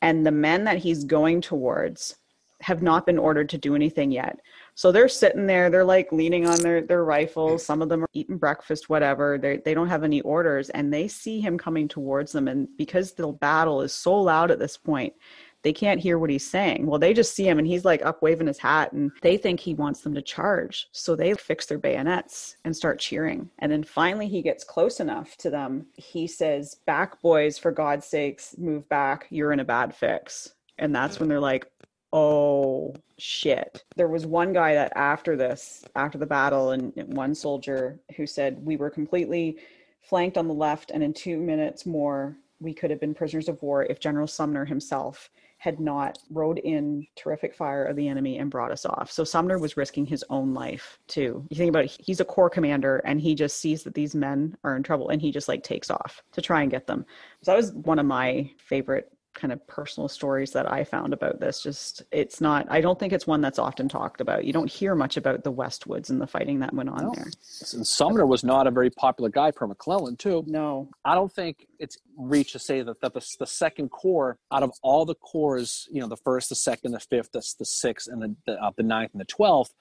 [0.00, 2.16] And the men that he's going towards
[2.62, 4.38] have not been ordered to do anything yet.
[4.76, 7.62] So they're sitting there, they're like leaning on their, their rifles.
[7.62, 7.64] Mm.
[7.64, 9.38] Some of them are eating breakfast, whatever.
[9.38, 12.46] They they don't have any orders and they see him coming towards them.
[12.46, 15.14] And because the battle is so loud at this point,
[15.62, 16.84] they can't hear what he's saying.
[16.84, 19.60] Well, they just see him and he's like up waving his hat and they think
[19.60, 20.88] he wants them to charge.
[20.92, 23.48] So they fix their bayonets and start cheering.
[23.60, 25.86] And then finally he gets close enough to them.
[25.94, 29.26] He says, Back, boys, for God's sakes, move back.
[29.30, 30.52] You're in a bad fix.
[30.78, 31.66] And that's when they're like,
[32.12, 33.84] oh shit.
[33.96, 38.64] There was one guy that after this after the battle and one soldier who said
[38.64, 39.58] we were completely
[40.02, 43.60] flanked on the left and in two minutes more we could have been prisoners of
[43.62, 48.50] war if general sumner himself had not rode in terrific fire of the enemy and
[48.50, 49.10] brought us off.
[49.10, 51.44] So sumner was risking his own life too.
[51.50, 54.56] You think about it he's a corps commander and he just sees that these men
[54.64, 57.04] are in trouble and he just like takes off to try and get them.
[57.42, 61.38] So that was one of my favorite kind of personal stories that I found about
[61.38, 61.62] this.
[61.62, 64.44] Just it's not I don't think it's one that's often talked about.
[64.44, 67.12] You don't hear much about the Westwoods and the fighting that went on No.
[67.14, 67.26] there.
[67.74, 70.42] And Sumner was not a very popular guy per McClellan, too.
[70.46, 70.88] No.
[71.04, 74.72] I don't think it's reach to say that, that the, the second corps, out of
[74.82, 78.22] all the corps, you know, the first, the second, the fifth, the, the sixth, and
[78.22, 79.74] the, the, uh, the ninth and the twelfth,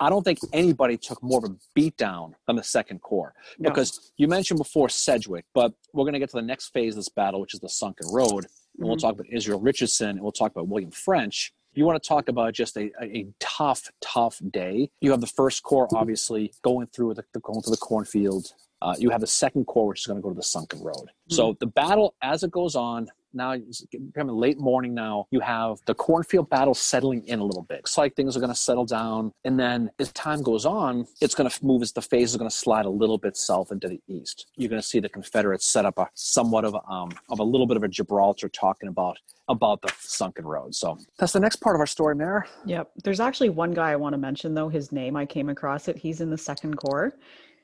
[0.00, 3.34] I don't think anybody took more of a beatdown than the second corps.
[3.58, 3.68] No.
[3.68, 7.00] Because you mentioned before Sedgwick, but we're going to get to the next phase of
[7.00, 8.46] this battle, which is the Sunken Road.
[8.78, 9.00] And we'll Mhm.
[9.00, 11.52] talk about Israel Richardson and we'll talk about William French.
[11.74, 14.90] You want to talk about just a, a, tough, tough day.
[15.00, 18.52] You have the first corps, obviously, going through the, going through the cornfield.
[18.82, 21.10] Uh, you have the second corps, which is going to go to the sunken road.
[21.28, 25.26] So the battle, as it goes on, now it's becoming late morning now.
[25.30, 27.78] You have the cornfield battle settling in a little bit.
[27.78, 29.32] Looks like things are going to settle down.
[29.44, 32.50] And then as time goes on, it's going to move as the phase is going
[32.50, 34.46] to slide a little bit south into the east.
[34.56, 37.44] You're going to see the Confederates set up a somewhat of a, um, of a
[37.44, 39.18] little bit of a Gibraltar talking about
[39.48, 40.74] about the sunken road.
[40.74, 42.46] So that's the next part of our story, Mayor.
[42.64, 42.90] Yep.
[43.02, 44.68] There's actually one guy I want to mention though.
[44.68, 45.96] His name I came across it.
[45.96, 47.16] He's in the second corps.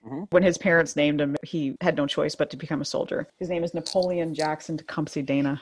[0.06, 0.26] Mhm.
[0.30, 3.26] When his parents named him, he had no choice but to become a soldier.
[3.38, 5.60] His name is Napoleon Jackson Tecumseh Dana.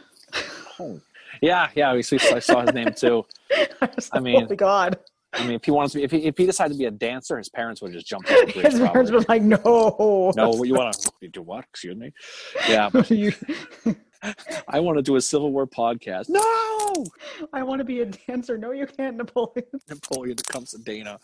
[0.79, 1.01] Oh.
[1.43, 3.25] Yeah, yeah, I saw his name too.
[3.53, 4.99] I, I mean, holy God.
[5.33, 6.91] I mean, if he wanted to be, if he, if he decided to be a
[6.91, 8.73] dancer, his parents would have just off the bridge.
[8.73, 9.13] His parents probably.
[9.13, 10.33] were like, no.
[10.37, 11.65] No, you want to do what?
[11.71, 12.13] Excuse me.
[12.69, 13.33] Yeah, You-
[14.69, 16.29] I want to do a Civil War podcast.
[16.29, 17.07] No,
[17.53, 18.59] I want to be a dancer.
[18.59, 19.67] No, you can't, Napoleon.
[19.89, 21.19] Napoleon comes to Dana.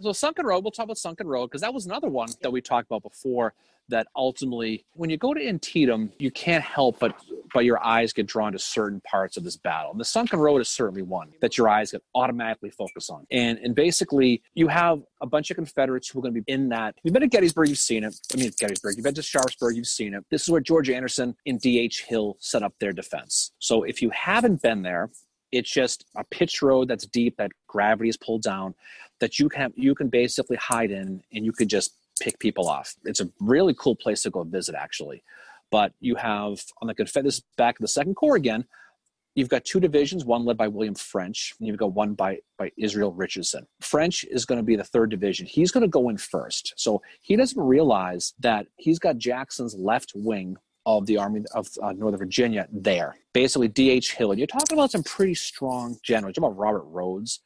[0.00, 2.60] So Sunken Road, we'll talk about Sunken Road because that was another one that we
[2.60, 3.54] talked about before.
[3.88, 7.12] That ultimately, when you go to Antietam, you can't help but
[7.52, 9.90] but your eyes get drawn to certain parts of this battle.
[9.90, 13.26] And the Sunken Road is certainly one that your eyes get automatically focus on.
[13.30, 16.68] And and basically, you have a bunch of Confederates who are going to be in
[16.70, 16.94] that.
[17.02, 18.14] You've been to Gettysburg, you've seen it.
[18.32, 18.96] I mean, Gettysburg.
[18.96, 20.24] You've been to Sharpsburg, you've seen it.
[20.30, 22.04] This is where George Anderson and D.H.
[22.04, 23.52] Hill set up their defense.
[23.58, 25.10] So if you haven't been there,
[25.52, 28.74] it's just a pitch road that's deep that gravity is pulled down
[29.18, 32.94] that you can you can basically hide in and you could just pick people off.
[33.04, 35.24] It's a really cool place to go visit, actually.
[35.70, 38.64] But you have on the Confederate, this is back in the Second Corps again.
[39.36, 42.72] You've got two divisions, one led by William French, and you've got one by, by
[42.76, 43.66] Israel Richardson.
[43.80, 45.46] French is going to be the third division.
[45.46, 46.74] He's going to go in first.
[46.76, 51.92] So he doesn't realize that he's got Jackson's left wing of the Army of uh,
[51.92, 53.16] Northern Virginia there.
[53.32, 54.14] Basically, D.H.
[54.14, 54.32] Hill.
[54.32, 56.34] And you're talking about some pretty strong generals.
[56.36, 57.40] You're about Robert Rodes,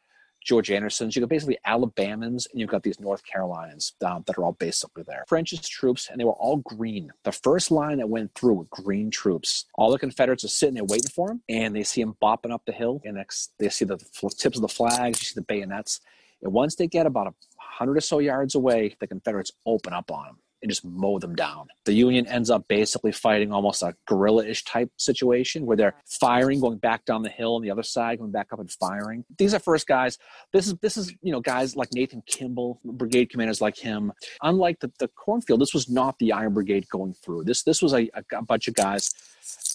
[0.45, 1.17] George Anderson's.
[1.17, 5.03] You've got basically Alabamans, and you've got these North Carolinians um, that are all basically
[5.07, 5.25] there.
[5.27, 7.11] French's troops, and they were all green.
[7.25, 9.65] The first line that went through with green troops.
[9.75, 12.63] All the Confederates are sitting there waiting for him, and they see him bopping up
[12.67, 13.17] the hill, and
[13.59, 16.01] they see the tips of the flags, you see the bayonets.
[16.43, 20.11] And once they get about a hundred or so yards away, the Confederates open up
[20.11, 21.69] on them and just mow them down.
[21.85, 26.59] The Union ends up basically fighting almost a guerrilla ish type situation where they're firing,
[26.59, 29.27] going back down the hill, and the other side going back up and firing.
[29.37, 30.19] These are first guys.
[30.55, 34.11] This is this is you know guys like Nathan Kimball, brigade commanders like him.
[34.43, 37.45] Unlike the, the cornfield, this was not the Iron Brigade going through.
[37.45, 39.13] This this was a, a bunch of guys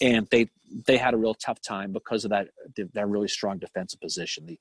[0.02, 0.50] and they
[0.86, 2.50] they had a real tough time because of that
[2.94, 4.46] that really strong defensive position.
[4.46, 4.60] The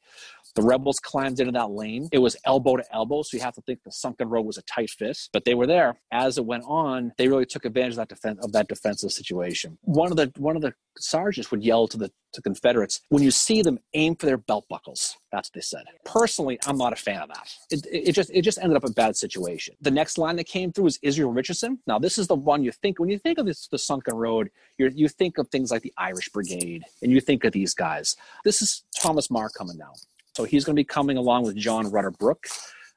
[0.55, 2.09] the rebels climbed into that lane.
[2.11, 4.63] It was elbow to elbow, so you have to think the sunken road was a
[4.63, 5.31] tight fist.
[5.33, 6.01] But they were there.
[6.11, 9.79] As it went on, they really took advantage of that defense of that defensive situation.
[9.83, 13.31] One of the one of the sergeants would yell to the to Confederates, when you
[13.31, 15.17] see them, aim for their belt buckles.
[15.33, 15.85] That's what they said.
[16.05, 17.51] Personally, I'm not a fan of that.
[17.71, 19.75] It, it, just it just ended up a bad situation.
[19.81, 21.79] The next line that came through is Israel Richardson.
[21.87, 24.51] Now, this is the one you think when you think of this, the sunken road,
[24.79, 28.17] you you think of things like the Irish Brigade, and you think of these guys.
[28.45, 29.95] This is Thomas Meagher coming now.
[30.35, 32.47] So he's going to be coming along with John Rutter Brooke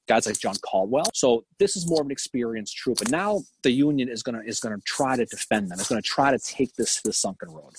[0.08, 1.06] guys like John Caldwell.
[1.14, 3.02] So this is more of an experienced troop.
[3.02, 5.80] And now the Union is gonna is gonna try to defend them.
[5.80, 7.74] It's gonna try to take this this sunken road.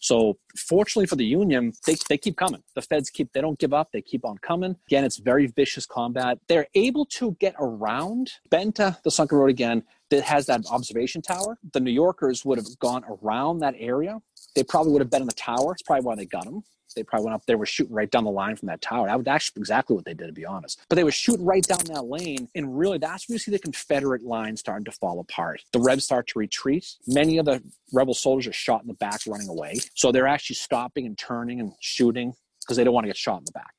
[0.00, 2.62] So fortunately for the Union, they, they keep coming.
[2.74, 3.90] The feds keep they don't give up.
[3.92, 4.76] They keep on coming.
[4.86, 6.38] Again, it's very vicious combat.
[6.48, 11.58] They're able to get around Benta, the sunken road again, that has that observation tower.
[11.72, 14.20] The New Yorkers would have gone around that area.
[14.54, 15.72] They probably would have been in the tower.
[15.72, 16.62] It's probably why they got them
[16.98, 19.06] they probably went up there, were shooting right down the line from that tower.
[19.06, 20.80] That was actually exactly what they did, to be honest.
[20.88, 23.58] But they were shooting right down that lane, and really that's when you see the
[23.58, 25.62] Confederate line starting to fall apart.
[25.72, 26.96] The Rebs start to retreat.
[27.06, 29.78] Many of the rebel soldiers are shot in the back running away.
[29.94, 33.38] So they're actually stopping and turning and shooting because they don't want to get shot
[33.38, 33.74] in the back.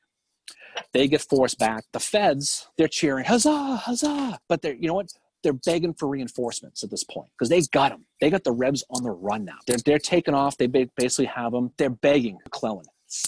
[0.94, 1.84] They get forced back.
[1.92, 4.40] The feds, they're cheering, huzzah, huzzah.
[4.48, 5.12] But they're, you know what?
[5.44, 8.06] they're begging for reinforcements at this point because they got them.
[8.20, 9.58] They got the Rebs on the run now.
[9.68, 10.58] They're, they're taking off.
[10.58, 11.72] They basically have them.
[11.78, 12.86] They're begging McClellan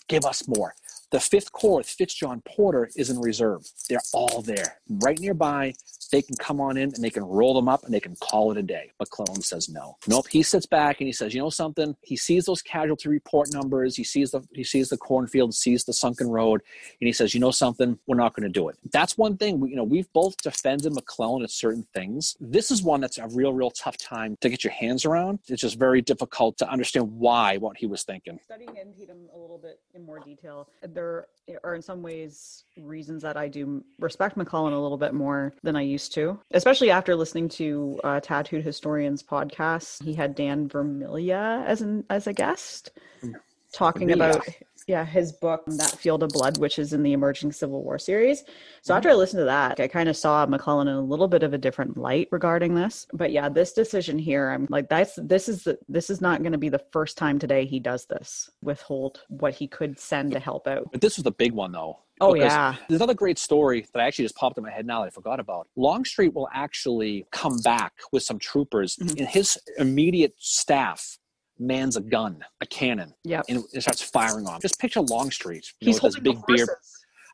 [0.07, 0.75] give us more.
[1.11, 3.67] The fifth corps with Fitz-John Porter is in reserve.
[3.89, 5.73] They're all there, right nearby.
[6.11, 8.51] They can come on in and they can roll them up and they can call
[8.51, 8.91] it a day.
[8.97, 9.97] But McClellan says no.
[10.07, 10.27] Nope.
[10.29, 11.95] He sits back and he says, you know something?
[12.01, 13.95] He sees those casualty report numbers.
[13.95, 16.61] He sees the he sees the cornfield, sees the sunken road,
[16.99, 17.99] and he says, you know something?
[18.07, 18.77] We're not going to do it.
[18.91, 19.59] That's one thing.
[19.59, 22.35] We, you know, we've both defended McClellan at certain things.
[22.39, 25.39] This is one that's a real, real tough time to get your hands around.
[25.47, 28.39] It's just very difficult to understand why what he was thinking.
[28.43, 31.27] Studying Antietam a little bit in more detail, there
[31.63, 35.75] are in some ways reasons that I do respect McClellan a little bit more than
[35.75, 40.03] I used to, especially after listening to uh, Tattooed Historians podcast.
[40.03, 42.91] He had Dan Vermilya as an as a guest,
[43.23, 43.33] mm.
[43.73, 44.47] talking about
[44.87, 48.43] yeah his book that field of blood which is in the emerging civil war series
[48.81, 51.43] so after i listened to that i kind of saw mcclellan in a little bit
[51.43, 55.47] of a different light regarding this but yeah this decision here i'm like that's this
[55.47, 58.49] is the, this is not going to be the first time today he does this
[58.61, 61.99] withhold what he could send to help out but this was the big one though
[62.21, 62.75] Oh yeah.
[62.87, 65.09] There's another great story that I actually just popped in my head now that I
[65.09, 65.67] forgot about.
[65.75, 69.17] Longstreet will actually come back with some troopers mm-hmm.
[69.17, 71.17] in his immediate staff
[71.61, 74.61] mans a gun, a cannon, yeah, and it starts firing off.
[74.61, 76.69] Just picture Longstreet, you he's know, with his big beard.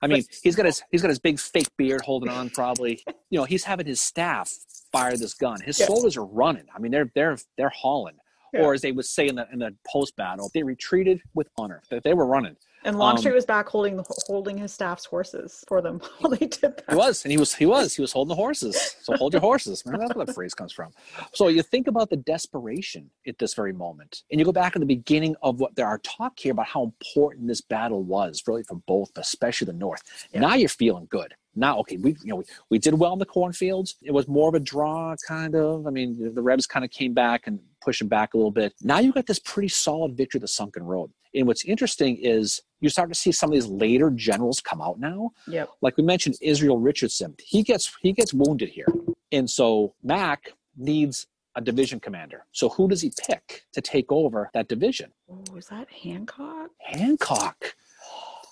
[0.01, 2.49] I mean, he's got his he's got his big fake beard holding on.
[2.49, 4.51] Probably, you know, he's having his staff
[4.91, 5.61] fire this gun.
[5.61, 5.87] His yeah.
[5.87, 6.65] soldiers are running.
[6.75, 8.17] I mean, they're they're they're hauling.
[8.53, 8.61] Yeah.
[8.61, 11.81] Or as they would say in the in the post battle, they retreated with honor.
[11.89, 12.55] That they were running.
[12.87, 16.45] And Longstreet um, was back holding the, holding his staff's horses for them while they
[16.47, 16.85] did that.
[16.89, 18.95] He was, and he was he was he was holding the horses.
[19.01, 19.83] So hold your horses.
[19.85, 20.93] Remember that's where that phrase comes from.
[21.33, 24.79] So you think about the desperation at this very moment, and you go back to
[24.79, 28.63] the beginning of what there are talk here about how important this battle was, really
[28.63, 30.01] for both, but especially the North.
[30.31, 30.39] Yeah.
[30.39, 33.25] Now you're feeling good now okay we you know we, we did well in the
[33.25, 36.91] cornfields it was more of a draw kind of i mean the rebs kind of
[36.91, 40.39] came back and pushing back a little bit now you got this pretty solid victory
[40.39, 44.09] the sunken road and what's interesting is you start to see some of these later
[44.09, 45.31] generals come out now.
[45.47, 45.69] Yep.
[45.81, 47.35] Like we mentioned, Israel Richardson.
[47.43, 48.87] He gets he gets wounded here,
[49.31, 52.45] and so Mack needs a division commander.
[52.51, 55.11] So who does he pick to take over that division?
[55.29, 56.69] Oh, is that Hancock?
[56.79, 57.75] Hancock.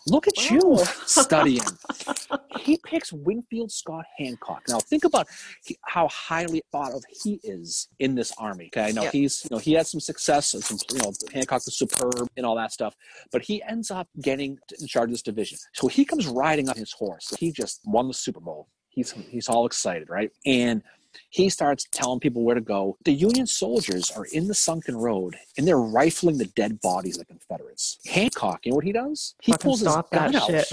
[0.07, 0.43] Look at Wow.
[0.51, 1.63] you studying.
[2.59, 4.61] he picks Winfield Scott Hancock.
[4.67, 5.27] Now think about
[5.83, 8.69] how highly thought of he is in this army.
[8.75, 9.11] Okay, now Yeah.
[9.11, 12.45] he's you know he had some success and some you know Hancock was superb and
[12.45, 12.95] all that stuff,
[13.31, 15.57] but he ends up getting in charge of this division.
[15.73, 17.33] So he comes riding on his horse.
[17.39, 18.67] He just won the Super Bowl.
[18.89, 20.31] He's he's all excited, right?
[20.45, 20.83] And
[21.29, 22.97] he starts telling people where to go.
[23.05, 27.19] The Union soldiers are in the sunken road and they're rifling the dead bodies of
[27.27, 27.99] the Confederates.
[28.05, 29.35] Hancock, you know what he does?
[29.41, 30.47] He Fucking pulls his gun out.
[30.47, 30.67] shit.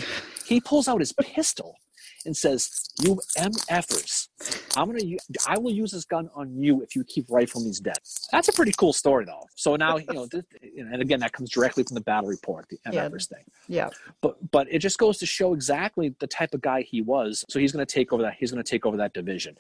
[0.47, 1.77] He pulls out his pistol
[2.25, 4.29] and says, "You MFers,
[4.77, 5.05] I'm gonna.
[5.47, 7.99] I will use this gun on you if you keep rifling these dead."
[8.31, 9.47] That's a pretty cool story, though.
[9.57, 10.45] So now you know, this,
[10.79, 13.09] and again, that comes directly from the battle report, the Yeah.
[13.09, 13.91] MFers thing Yeah.
[14.21, 17.45] but but it just goes to show exactly the type of guy he was.
[17.49, 18.35] So he's going to take over that.
[18.39, 19.57] He's to take over that division.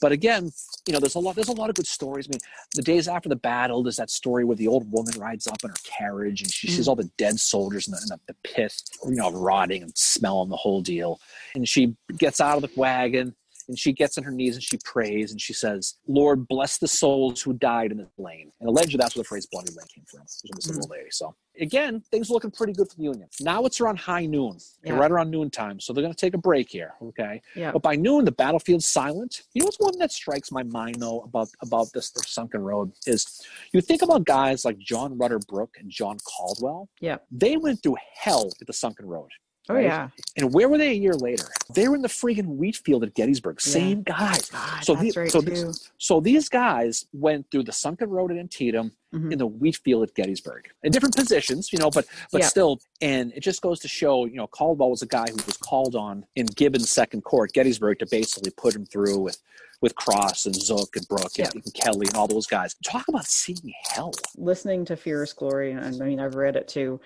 [0.00, 0.50] But again,
[0.86, 1.34] you know, there's a lot.
[1.34, 2.26] There's a lot of good stories.
[2.28, 2.40] I mean,
[2.74, 5.70] the days after the battle, there's that story where the old woman rides up in
[5.70, 6.88] her carriage and she sees mm.
[6.88, 10.48] all the dead soldiers in the, in the, the pit, you know, rotting and smelling
[10.48, 11.20] the whole deal.
[11.54, 13.34] And she gets out of the wagon.
[13.68, 16.86] And she gets on her knees and she prays and she says, Lord, bless the
[16.86, 18.52] souls who died in this lane.
[18.60, 20.20] And allegedly that's where the phrase bloody lane came from.
[20.20, 21.10] From this little lady.
[21.10, 23.28] So again, things are looking pretty good for the Union.
[23.40, 24.92] Now it's around high noon, Yeah.
[24.92, 25.80] right around noontime.
[25.80, 26.92] So they're going to take a break here.
[27.02, 27.42] Okay.
[27.56, 27.72] Yeah.
[27.72, 29.42] But by noon, the battlefield's silent.
[29.52, 32.92] You know what's one that strikes my mind though about about this, this sunken road
[33.08, 36.88] is you think about guys like John Rutter Brooke and John Caldwell.
[37.00, 37.16] Yeah.
[37.32, 39.30] They went through hell at the sunken road.
[39.68, 39.84] Oh Right?
[39.84, 40.08] yeah.
[40.36, 41.44] And where were they a year later?
[41.74, 43.58] They were in the friggin' wheat field at Gettysburg.
[43.66, 43.72] Yeah.
[43.72, 44.48] Same guys.
[44.50, 45.72] God, So that's the- right so too.
[45.98, 49.32] So these guys went through the sunken road at Antietam Mhm.
[49.32, 52.48] in the wheat field at Gettysburg in different positions, you know, but but Yeah.
[52.48, 55.56] still, and it just goes to show, you know, Caldwell was a guy who was
[55.56, 59.38] called on in Gibbon's second Court, Gettysburg to basically put him through with
[59.82, 62.74] with Cross and Zook and Brooke and, and Kelly and all those guys.
[62.82, 64.10] Talk about seeing hell.
[64.38, 66.98] listening to Fierce Glory, and I mean, I've read it too,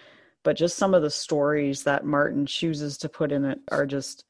[0.43, 4.25] but just some of the stories that Martin chooses to put in it are just,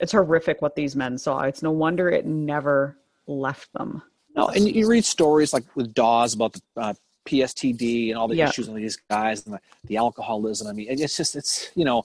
[0.00, 1.42] it's horrific what these men saw.
[1.42, 2.96] It's no wonder it never
[3.26, 4.02] left them.
[4.34, 6.94] No, and you read stories like with Dawes about the uh,
[7.26, 8.48] PSTD and all the Yeah.
[8.48, 10.66] issues of these guys and the, the alcoholism.
[10.66, 12.02] I mean, it's just it's you know,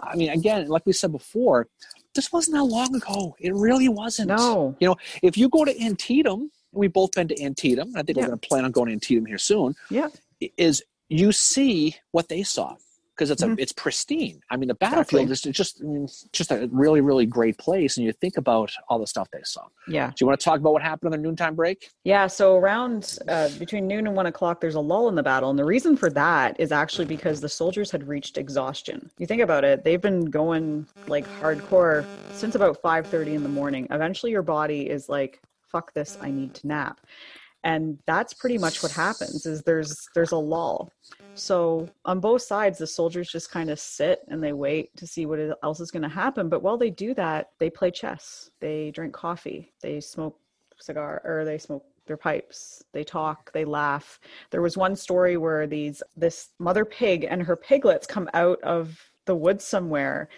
[0.00, 1.68] I mean, again, like we said before,
[2.14, 3.36] this wasn't that long ago.
[3.38, 4.28] It really wasn't.
[4.28, 4.76] No.
[4.80, 7.88] You know, if you go to Antietam, we've both been to Antietam.
[7.88, 8.24] And I think Yeah.
[8.24, 9.74] we're going to plan on going to Antietam here soon.
[9.88, 10.08] Yeah.
[10.56, 12.76] Is you see what they saw
[13.18, 13.58] because it's a Mhm.
[13.58, 14.40] it's pristine.
[14.48, 15.50] I mean, the battlefield Exactly.
[15.50, 19.00] is just I mean, just a really really great place, and you think about all
[19.00, 19.66] the stuff they saw.
[19.88, 20.08] Yeah.
[20.10, 21.90] Do you want to talk about what happened on the noontime break?
[22.04, 22.28] Yeah.
[22.28, 25.50] So around uh, between noon and one o'clock, there's a lull in the battle.
[25.50, 29.10] And the reason for that is actually because the soldiers had reached exhaustion.
[29.18, 33.88] You think about it, they've been going like hardcore since about 5.30 in the morning.
[33.90, 35.40] Eventually your body is like,
[35.72, 37.00] fuck this, I need to nap.
[37.64, 40.90] And that's pretty much what happens is there's there's a lull.
[41.34, 45.26] So on both sides, the soldiers just kind of sit and they wait to see
[45.26, 46.48] what else is going to happen.
[46.48, 50.38] But while they do that, they play chess, they drink coffee, they smoke
[50.80, 54.18] cigar or they smoke their pipes they talk they laugh
[54.50, 58.98] there was one story where these this mother pig and her piglets come out of
[59.26, 60.28] the woods somewhere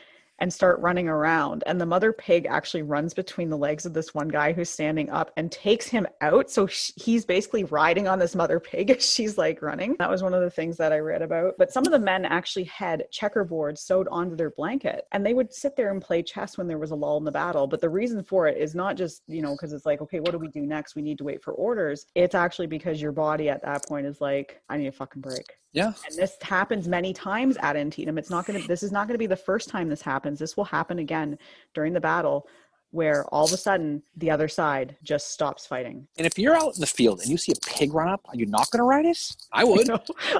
[0.40, 4.14] and start running around and the mother pig actually runs between the legs of this
[4.14, 8.34] one guy who's standing up and takes him out so he's basically riding on this
[8.34, 11.22] mother pig as she's like running that was one of the things that i read
[11.22, 15.34] about but some of the men actually had checkerboards sewed onto their blanket and they
[15.34, 17.80] would sit there and play chess when there was a lull in the battle but
[17.80, 20.38] the reason for it is not just you know because it's like okay what do
[20.38, 23.62] we do next we need to wait for orders it's actually because your body at
[23.62, 25.92] that point is like i need a fucking break Yeah.
[26.08, 28.18] and this happens many times at Antietam.
[28.18, 28.66] It's not going to.
[28.66, 30.29] This is not going to be the first time this happens.
[30.38, 31.38] This will happen again
[31.74, 32.46] during the battle,
[32.92, 36.06] where all of a sudden the other side just stops fighting.
[36.18, 38.36] And if you're out in the field and you see a pig run up, are
[38.36, 39.18] you not going to ride it?
[39.52, 39.88] I would.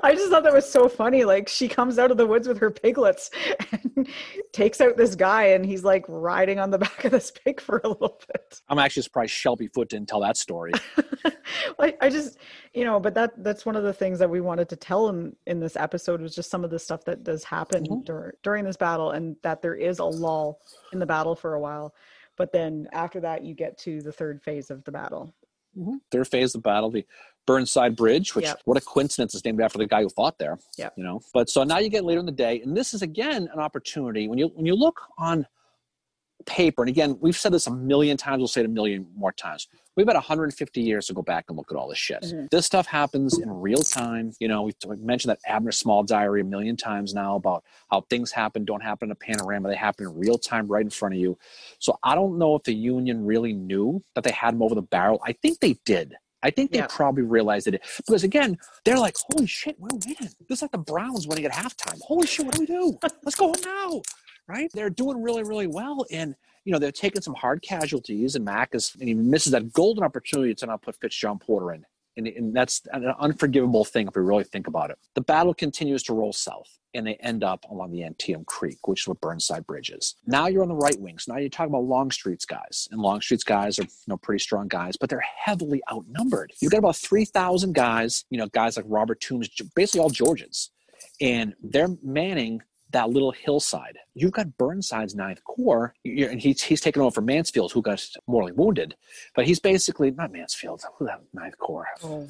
[0.02, 1.24] I just thought that was so funny.
[1.24, 3.30] Like she comes out of the woods with her piglets
[3.72, 4.08] and
[4.52, 7.80] takes out this guy, and he's like riding on the back of this pig for
[7.84, 8.60] a little bit.
[8.68, 10.72] I'm actually surprised Shelby Foote didn't tell that story.
[11.78, 12.38] I, I just
[12.74, 15.34] you know but that that's one of the things that we wanted to tell in
[15.46, 18.04] in this episode was just some of the stuff that does happen Mhm.
[18.04, 20.60] dur- during this battle and that there is a lull
[20.92, 21.94] in the battle for a while
[22.40, 25.34] but then after that you get to the third phase of the battle
[25.78, 25.96] mm-hmm.
[26.10, 27.06] Third phase of the battle, the
[27.46, 28.62] Burnside Bridge, which Yep.
[28.64, 30.58] what a coincidence is named after the guy who fought there.
[30.78, 30.90] Yeah.
[30.96, 31.20] You know.
[31.34, 34.28] But so now you get later in the day, and this is again an opportunity
[34.28, 35.46] when you when you look on
[36.46, 39.32] paper, and again, we've said this a million times, we'll say it a million more
[39.32, 39.68] times.
[39.96, 42.22] We've had 150 years to go back and look at all this shit.
[42.22, 42.48] Mhm.
[42.50, 44.32] This stuff happens in real time.
[44.40, 48.02] You know, we've we've mentioned that Abner Small diary a million times now about how
[48.02, 49.68] things happen, don't happen in a panorama.
[49.68, 51.36] They happen in real time right in front of you.
[51.80, 54.82] So I don't know if the Union really knew that they had him over the
[54.82, 55.20] barrel.
[55.26, 56.14] I think they did.
[56.42, 56.86] I think they Yeah.
[56.88, 60.16] probably realized it because again, they're like, "Holy shit, we're winning!"
[60.48, 62.00] This is like the Browns winning at halftime.
[62.00, 62.98] Holy shit, what do we do?
[63.22, 64.00] Let's go home now,
[64.50, 64.70] right?
[64.74, 66.34] They're doing really, really well, and
[66.64, 68.34] you know they're taking some hard casualties.
[68.34, 71.86] And Mac is and he misses that golden opportunity to not put Fitzgerald Porter in,
[72.16, 74.98] and, and that's an unforgivable thing if we really think about it.
[75.14, 79.02] The battle continues to roll south, and they end up along the Antietam Creek, which
[79.02, 80.16] is what Burnside Bridge is.
[80.26, 83.44] Now you're on the right wing, so now you're talking about Longstreet's guys, and Longstreet's
[83.44, 86.52] guys are you know pretty strong guys, but they're heavily outnumbered.
[86.60, 90.70] You've got about three thousand guys, you know, guys like Robert Toombs, basically all Georgians,
[91.20, 93.98] and they're manning that little hillside.
[94.14, 98.52] You've got Burnside's Ninth Corps, and he's he's taken over from Mansfield, who got mortally
[98.52, 98.96] wounded,
[99.34, 100.82] but he's basically not Mansfield.
[100.98, 101.86] Who the Ninth Corps?
[102.02, 102.28] Oh,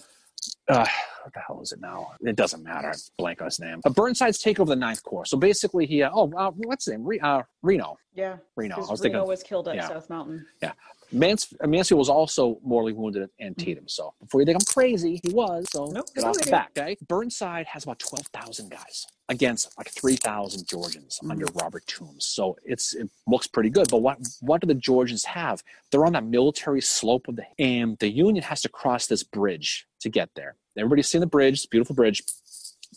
[0.69, 0.87] uh,
[1.23, 2.13] what the hell is it now?
[2.21, 2.91] It doesn't matter.
[2.91, 3.81] I blank on his name.
[3.83, 5.27] But Burnside's taken over the Ninth Corps.
[5.27, 7.05] So basically, he uh, oh, uh, what's his name?
[7.05, 7.99] Re, uh, Reno.
[8.15, 8.37] yeah.
[8.57, 8.77] Reno.
[8.77, 9.89] I was Reno thinking was killed at yeah.
[9.89, 10.47] South Mountain.
[10.63, 10.75] Mans-
[11.13, 13.89] uh, Mansfield was also mortally wounded at Antietam.
[13.89, 15.67] So before you think I'm crazy, he was.
[15.73, 16.97] So Nope, get off the back, okay?
[17.09, 21.31] Burnside has about 12,000 guys against like 3,000 Georgians Mhm.
[21.31, 22.27] under Robert Toombs.
[22.27, 23.89] So it's it looks pretty good.
[23.91, 25.63] But what what do the Georgians have?
[25.91, 29.87] They're on that military slope of the and the Union has to cross this bridge
[30.01, 30.57] to get there.
[30.77, 32.23] Everybody's seen the bridge, beautiful bridge,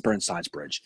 [0.04, 0.82] Burnside's bridge.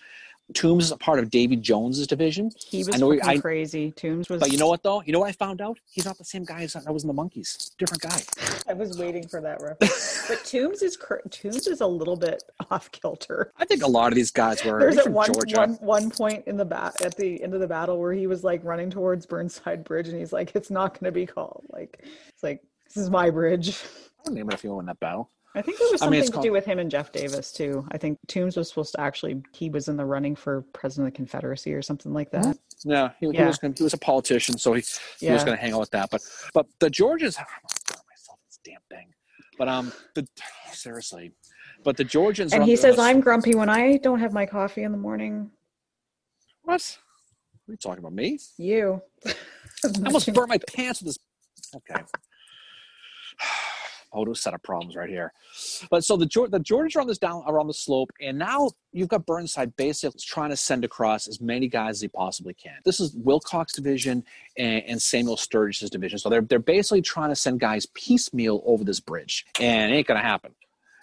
[0.53, 2.51] Toombs is a part of Davy Jones's division.
[2.57, 3.91] He was I know he- I- crazy.
[3.91, 4.39] Tombs was.
[4.39, 5.01] But you know what though?
[5.03, 5.77] You know what I found out?
[5.89, 7.75] He's not the same guy as that was in the Monkees.
[7.77, 8.21] Different guy.
[8.69, 10.25] I was waiting for that reference.
[10.29, 13.51] but Toombs is cr- Tombs is a little bit off kilter.
[13.57, 15.57] I think a lot of these guys were There's at from one, Georgia.
[15.57, 18.43] one, one point in the bat at the end of the battle where he was
[18.43, 21.99] like running towards Burnside Bridge and he's like, "It's not going to be called." Like
[22.29, 23.77] it's like this is my bridge.
[24.25, 25.29] I'll name it if you win that battle.
[25.55, 27.51] I think it was I something mean, to called- do with him and Jeff Davis
[27.51, 27.87] too.
[27.91, 31.13] I think Toombs was supposed to actually he was in the running for president of
[31.13, 32.57] the Confederacy or something like that.
[32.83, 33.47] Yeah, he, he Yeah.
[33.47, 34.83] was gonna, he was a politician, so he,
[35.19, 36.09] he was going to hang out with that.
[36.11, 36.21] But
[36.53, 37.45] but the Georgians, burn
[38.09, 39.07] myself this damn thing.
[39.57, 40.27] But um, the
[40.71, 41.31] seriously,
[41.83, 42.53] but the Georgians.
[42.53, 45.49] And he says, "I'm grumpy when I don't have my coffee in the morning."
[46.61, 46.97] what?
[47.65, 48.13] What are you talking about?
[48.13, 48.37] Me?
[48.57, 49.01] You.
[49.25, 49.33] I
[50.05, 51.17] almost burnt my pants with this.
[51.75, 52.01] Okay.
[54.17, 55.31] Photo set of problems right here.
[55.91, 58.71] But so the the Georgians are on this down are on the slope, and now
[58.91, 62.77] you've got Burnside basically trying to send across as many guys as he possibly can.
[62.83, 64.23] This is Willcox division
[64.57, 66.17] and, and Samuel Sturgis's division.
[66.17, 70.07] So they're they're basically trying to send guys piecemeal over this bridge, and it ain't
[70.07, 70.55] gonna happen.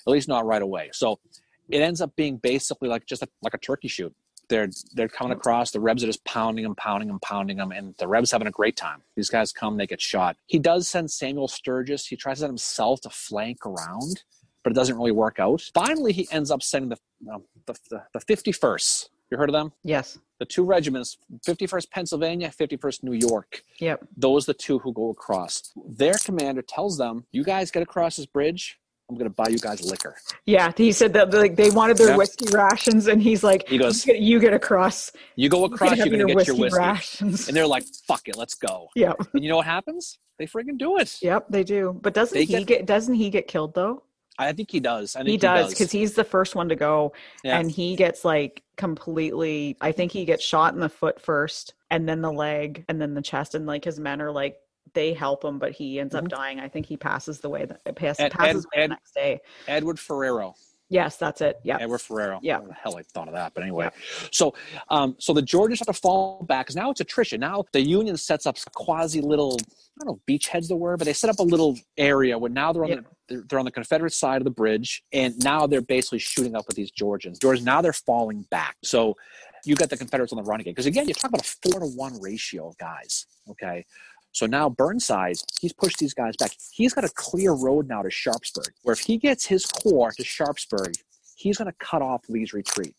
[0.07, 0.91] At least not right away.
[0.93, 1.21] So
[1.69, 4.13] it ends up being basically like just a, like a turkey shoot.
[4.49, 5.71] They're they're coming across.
[5.71, 8.53] The Rebs are just pounding them, pounding them, pounding them, and the Rebs having a
[8.53, 9.03] great time.
[9.17, 10.37] These guys come, they get shot.
[10.47, 12.07] He does send Samuel Sturgis.
[12.07, 14.23] He tries to send himself to flank around,
[14.63, 15.63] but it doesn't really work out.
[15.75, 19.09] Finally, he ends up sending the um, the, the, the 51st.
[19.31, 19.73] You heard of them?
[19.83, 20.19] Yes.
[20.39, 21.17] The two regiments,
[21.47, 23.63] 51st Pennsylvania, 51st New York.
[23.81, 24.07] Yep.
[24.17, 25.73] Those are the two who go across.
[25.87, 28.79] Their commander tells them, "You guys get across this bridge.
[29.11, 30.73] I'm going to buy you guys liquor." Yeah.
[30.77, 32.17] He said that like they wanted their Yeah.
[32.17, 35.11] whiskey rations, and he's like, He goes, "You get, you get across.
[35.37, 38.29] You go across, you're going to your get your whiskey rations." And they're like, fuck
[38.29, 38.89] it, let's go.
[38.95, 40.19] Yeah, And you know what happens?
[40.39, 41.17] They freaking do it.
[41.23, 41.47] Yep.
[41.51, 41.99] They do.
[42.03, 44.03] But doesn't They he get- get, Doesn't he get killed though?
[44.37, 45.15] I think he does.
[45.15, 47.13] I think He does because he's the first one to go,
[47.45, 47.57] Yeah.
[47.61, 49.77] and he gets like completely.
[49.81, 53.15] I think he gets shot in the foot first, and then the leg, and then
[53.15, 54.57] the chest, and like his men are like
[54.93, 56.29] they help him, but he ends up Mhm.
[56.29, 56.61] dying.
[56.61, 59.15] I think he passes the way that pass, Ed- passes Ed- away Ed- the next
[59.15, 59.41] day.
[59.67, 60.55] Edward Ferrero.
[60.91, 61.59] Yes, that's it.
[61.65, 61.79] Yeah.
[61.81, 62.39] Edward Ferrero.
[62.43, 62.61] Yeah.
[62.61, 63.89] The hell I thought of that, but anyway.
[64.31, 64.55] So,
[64.91, 67.41] um, so the Georgians have to fall back because now it's attrition.
[67.41, 69.57] Now the Union sets up quasi little.
[70.01, 72.73] I don't know, beachheads the word, but they set up a little area where now
[72.73, 72.97] they're on Yeah.
[72.97, 76.55] the they're, they're on the Confederate side of the bridge, and now they're basically shooting
[76.55, 77.39] up with these Georgians.
[77.39, 78.77] Georgians now they're falling back.
[78.85, 79.17] So
[79.65, 80.73] you got the Confederates on the run again.
[80.75, 83.25] Because again, you're talking about a four to one ratio of guys.
[83.49, 83.87] Okay.
[84.35, 86.51] So now Burnside, he's pushed these guys back.
[86.73, 90.25] He's got a clear road now to Sharpsburg, where if he gets his corps to
[90.25, 90.93] Sharpsburg,
[91.37, 92.97] he's going to cut off Lee's retreat.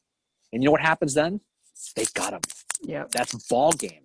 [0.53, 1.41] And you know what happens then?
[1.97, 2.39] They got him.
[2.81, 3.03] Yeah.
[3.11, 3.99] That's ball game.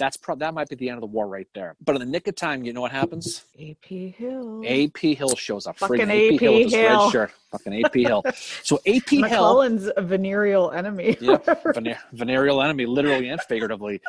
[0.00, 1.76] That's pro- that might be the end of the war right there.
[1.84, 3.44] But in the nick of time, you know what happens?
[3.54, 4.64] AP Hill.
[4.66, 5.78] AP Hill shows up.
[5.78, 7.30] Fucking Friggin' AP Hill with his red shirt.
[7.52, 8.24] Fucking AP Hill.
[8.64, 11.16] So AP Hill, McClellan's a venereal enemy.
[11.20, 11.36] yeah,
[11.72, 14.00] vene- venereal enemy, literally and figuratively.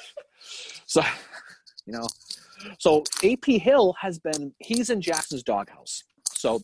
[0.88, 1.04] So,
[1.86, 2.08] you know,
[2.80, 4.54] so AP Hill has been.
[4.60, 6.04] He's in Jackson's doghouse.
[6.30, 6.62] So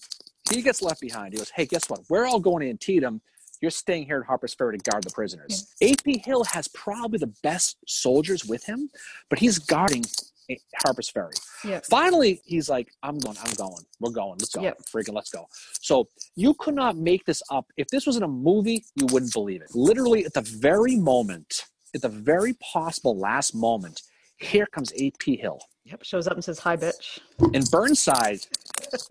[0.52, 1.34] he gets left behind.
[1.34, 2.02] He goes, "Hey, guess what?
[2.10, 3.22] We're all going to Antietam.
[3.62, 7.34] You're staying here at Harper's Ferry to guard the prisoners." AP Hill has probably the
[7.44, 8.90] best soldiers with him,
[9.30, 10.04] but he's guarding
[10.84, 11.34] Harper's Ferry.
[11.64, 11.86] Yep.
[11.86, 14.80] Finally, he's like, I'm going, I'm going, we're going, let's go, Yep.
[14.94, 15.48] freaking let's go.
[15.82, 17.68] So you could not make this up.
[17.78, 19.70] If this was in a movie, you wouldn't believe it.
[19.74, 24.02] Literally at the very moment, at the very possible last moment,
[24.38, 25.60] here comes AP Hill.
[25.86, 26.04] Yep.
[26.04, 27.20] Shows up and says, "Hi, bitch."
[27.54, 28.42] And Burnside,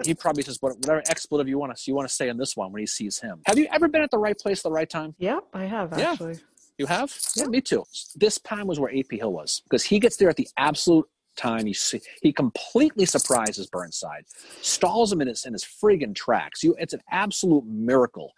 [0.04, 2.72] he probably says whatever expletive you want to you want to say in this one
[2.72, 3.42] when he sees him.
[3.46, 5.14] Have you ever been at the right place at the right time?
[5.18, 6.12] Yep, I have Yeah.
[6.12, 6.38] actually.
[6.78, 7.14] You have?
[7.36, 7.84] Yeah, me too.
[8.14, 11.06] This time was where AP Hill was because he gets there at the absolute
[11.36, 11.66] time.
[11.66, 14.24] He see, he completely surprises Burnside,
[14.62, 16.62] stalls him in his in his friggin' tracks.
[16.62, 18.32] You, it's an absolute miracle.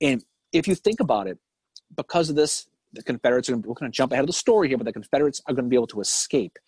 [0.00, 0.22] And
[0.52, 1.38] if you think about it,
[1.96, 3.56] because of this, the Confederates are.
[3.56, 5.68] We're going to jump ahead of the story here, but the Confederates are going to
[5.68, 6.58] be able to escape.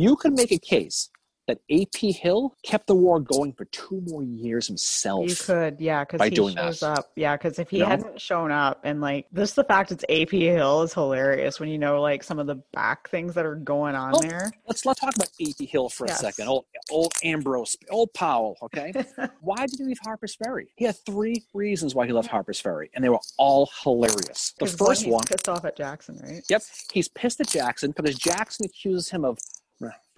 [0.00, 1.10] You could make a case
[1.46, 5.28] that AP Hill kept the war going for two more years himself.
[5.28, 6.98] You could, yeah, because he doing shows that.
[6.98, 7.10] up.
[7.16, 7.88] Yeah, because if he You know?
[7.90, 11.76] hadn't shown up and like this, the fact it's AP Hill is hilarious when you
[11.78, 14.52] know like some of the back things that are going on Oh, there.
[14.68, 16.46] Let's let's talk about AP Hill for a second.
[16.48, 18.56] Old old Ambrose, old Powell.
[18.62, 18.92] Okay,
[19.40, 20.72] why did he leave Harper's Ferry?
[20.76, 24.54] He had three reasons why he left Harper's Ferry, and they were all hilarious.
[24.60, 26.42] The first he's one, pissed off at Jackson, right?
[26.48, 29.38] yep, he's pissed at Jackson because Jackson accuses him of.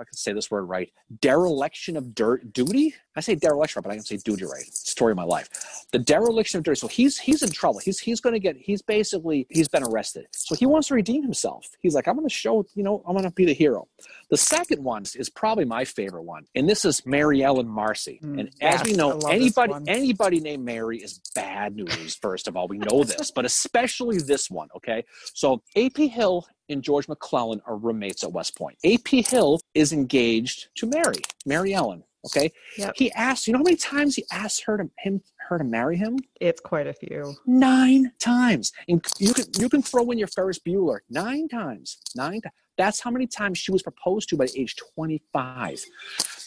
[0.03, 2.95] I can say this word right, dereliction of dirt duty.
[3.15, 4.65] I say dereliction, but I can say duty right.
[4.65, 5.49] Story of my life.
[5.93, 6.77] The dereliction of duty.
[6.77, 7.81] So he's he's in trouble.
[7.81, 8.57] He's he's going to get.
[8.57, 10.27] He's basically he's been arrested.
[10.33, 11.67] So he wants to redeem himself.
[11.81, 12.67] He's like, I'm going to show.
[12.75, 13.89] You know, I'm going to be the hero.
[14.31, 18.19] The second one is probably my favorite one, and this is Mary Ellen Marcy.
[18.23, 22.17] Mm, and as we know, I love this anybody anybody named Mary is bad news.
[22.17, 24.69] First of all, we know this, but especially this one.
[24.77, 28.79] Okay, so AP Hill and George McClellan are roommates at West Point.
[28.85, 31.17] AP Hill is engaged to Mary,
[31.47, 32.05] Mary Ellen.
[32.25, 32.95] Okay, Yep.
[32.97, 33.47] he asked.
[33.49, 36.19] You know how many times he asked her to him her to marry him?
[36.41, 37.35] It's quite a few.
[37.47, 38.71] Nine times.
[38.89, 41.01] And you can you can throw in your Ferris Bueller.
[41.11, 41.99] Nine times.
[42.15, 42.41] Nine.
[42.41, 42.55] times.
[42.79, 45.85] That's how many times she was proposed to by age 25.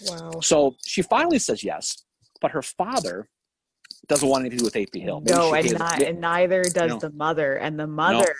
[0.07, 0.31] Wow.
[0.41, 2.03] So she finally says yes,
[2.41, 3.29] but her father
[4.07, 5.19] doesn't want anything to do with AP Hill.
[5.21, 6.99] Maybe No, and, not, and neither does No.
[6.99, 7.55] the mother.
[7.57, 8.33] And the mother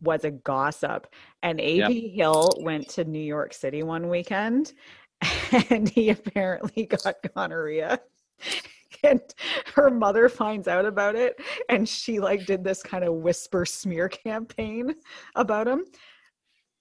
[0.00, 1.06] was a gossip.
[1.42, 4.72] And AP Hill went to New York City one weekend
[5.70, 8.00] and he apparently got gonorrhea.
[9.04, 9.20] And
[9.76, 14.08] her mother finds out about it and she like did this kind of whisper smear
[14.08, 14.92] campaign
[15.36, 15.84] about him.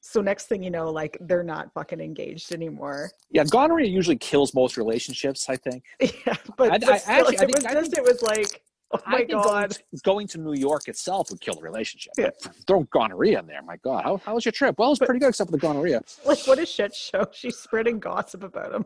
[0.01, 3.11] So next thing you know, like they're not fucking engaged anymore.
[3.29, 5.47] yeah, gonorrhea usually kills most relationships.
[5.47, 5.83] I think.
[6.25, 8.21] Yeah, but, I- but I still, actually- I it was think- I just it was
[8.23, 8.63] like,
[8.93, 9.77] oh my going god.
[10.03, 12.13] going to New York itself would kill the relationship.
[12.17, 12.29] Yeah.
[12.67, 13.61] Throw gonorrhea in there.
[13.61, 14.75] My God, how, how was your trip?
[14.77, 16.01] Well, it was pretty good except for the gonorrhea.
[16.25, 17.25] Like what a shit show.
[17.31, 18.85] She's spreading gossip about him.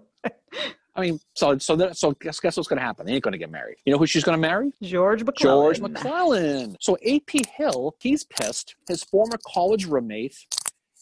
[0.96, 3.06] I mean, so so that, so guess guess what's going to happen?
[3.06, 3.78] They ain't going to get married.
[3.86, 4.72] You know who she's going to marry?
[4.82, 5.76] George McClellan.
[5.76, 6.78] George McClellan.
[6.80, 8.76] So AP Hill, he's pissed.
[8.88, 10.46] His former college roommate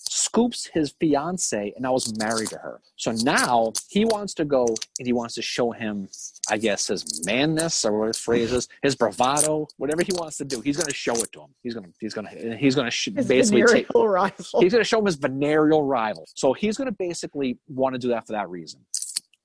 [0.10, 2.82] scoops his fiance and now is married to her.
[2.95, 6.10] So now he wants to go and he wants to show him,
[6.49, 8.32] I guess, his manness or what his hmm.
[8.32, 10.62] phrase is, his bravado, whatever he wants to do.
[10.62, 11.53] He's going to show it to him.
[11.62, 13.93] He's going to he's going to he's going to sh- basically take.
[13.93, 14.62] rival.
[14.62, 16.28] He's going to show him his venereal rival.
[16.36, 18.82] So he's going to basically want to do that for that reason.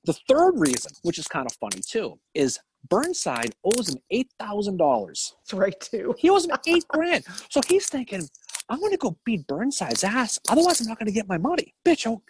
[0.04, 2.58] The third reason, which is kind of funny too, is
[2.88, 5.34] Burnside owes him eight thousand dollars.
[5.40, 6.14] That's right too.
[6.18, 7.24] He owes him eight grand.
[7.50, 8.28] So he's thinking,
[8.68, 10.38] I'm going to go beat Burnside's ass.
[10.48, 11.74] Otherwise, I'm not going to get my money.
[11.84, 12.22] Bitch, oh,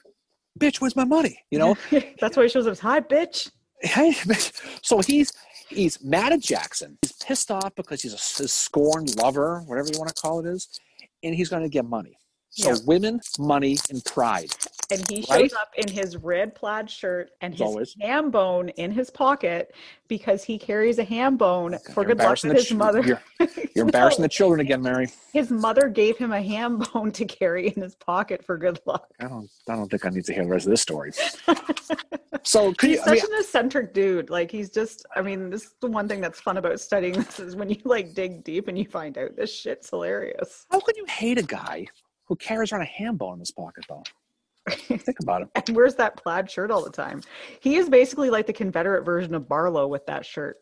[0.59, 1.39] bitch, where's my money?
[1.51, 1.77] You know,
[2.21, 2.79] That's why he shows up.
[2.79, 3.51] Hi, bitch.
[3.81, 4.53] hey, bitch.
[4.83, 5.33] so he's
[5.69, 6.99] he's mad at Jackson.
[7.03, 10.47] He's pissed off because he's a his scorned lover, whatever you want to call it
[10.47, 10.69] is,
[11.23, 12.19] and he's going to get money.
[12.51, 12.77] So Yeah.
[12.85, 14.51] women, money, and pride.
[14.91, 15.53] And he shows Right?
[15.55, 17.97] up in his red plaid shirt and As his always.
[18.01, 19.75] ham bone in his pocket
[20.09, 23.01] because he carries a ham bone for good luck with his ch- mother.
[23.03, 23.23] You're,
[23.75, 25.09] you're embarrassing No, the children again, Mary.
[25.33, 29.09] His mother gave him a ham bone to carry in his pocket for good luck.
[29.21, 29.49] I don't.
[29.69, 31.13] I don't think I need to hear the rest of this story.
[32.47, 32.99] So could you?
[32.99, 34.29] He's I mean, such an eccentric dude.
[34.29, 37.41] Like he's just I mean, this is the one thing that's fun about studying this
[37.41, 40.67] is when you like dig deep and you find out this shit's hilarious.
[40.71, 41.87] how could you hate a guy
[42.27, 44.03] who carries around a ham bone in his pocket, though?
[44.71, 45.49] Think about it.
[45.69, 47.23] and wears that plaid shirt all the time.
[47.61, 50.59] He is basically like the Confederate version of Barlow with that shirt.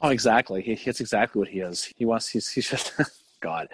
[0.00, 0.62] Oh, exactly.
[0.62, 1.92] He, that's exactly what he is.
[1.96, 2.28] He wants.
[2.28, 2.48] He's.
[2.48, 2.92] He's just.
[3.40, 3.68] God.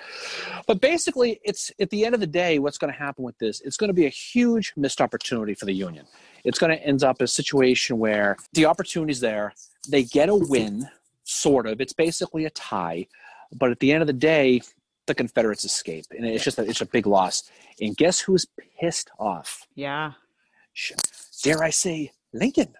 [0.66, 3.62] But basically, it's at the end of the day, what's going to happen with this?
[3.62, 6.06] It's going to be a huge missed opportunity for the Union.
[6.44, 9.54] It's going to end up a situation where the opportunity's there.
[9.88, 10.86] They get a win,
[11.24, 11.80] sort of.
[11.80, 13.06] It's basically a tie.
[13.54, 14.60] But at the end of the day,
[15.06, 17.50] the Confederates escape, and it's just a, it's a big loss.
[17.80, 18.46] And guess who's
[18.80, 19.66] pissed off?
[19.74, 20.12] Yeah.
[21.42, 22.74] Dare I say, Lincoln?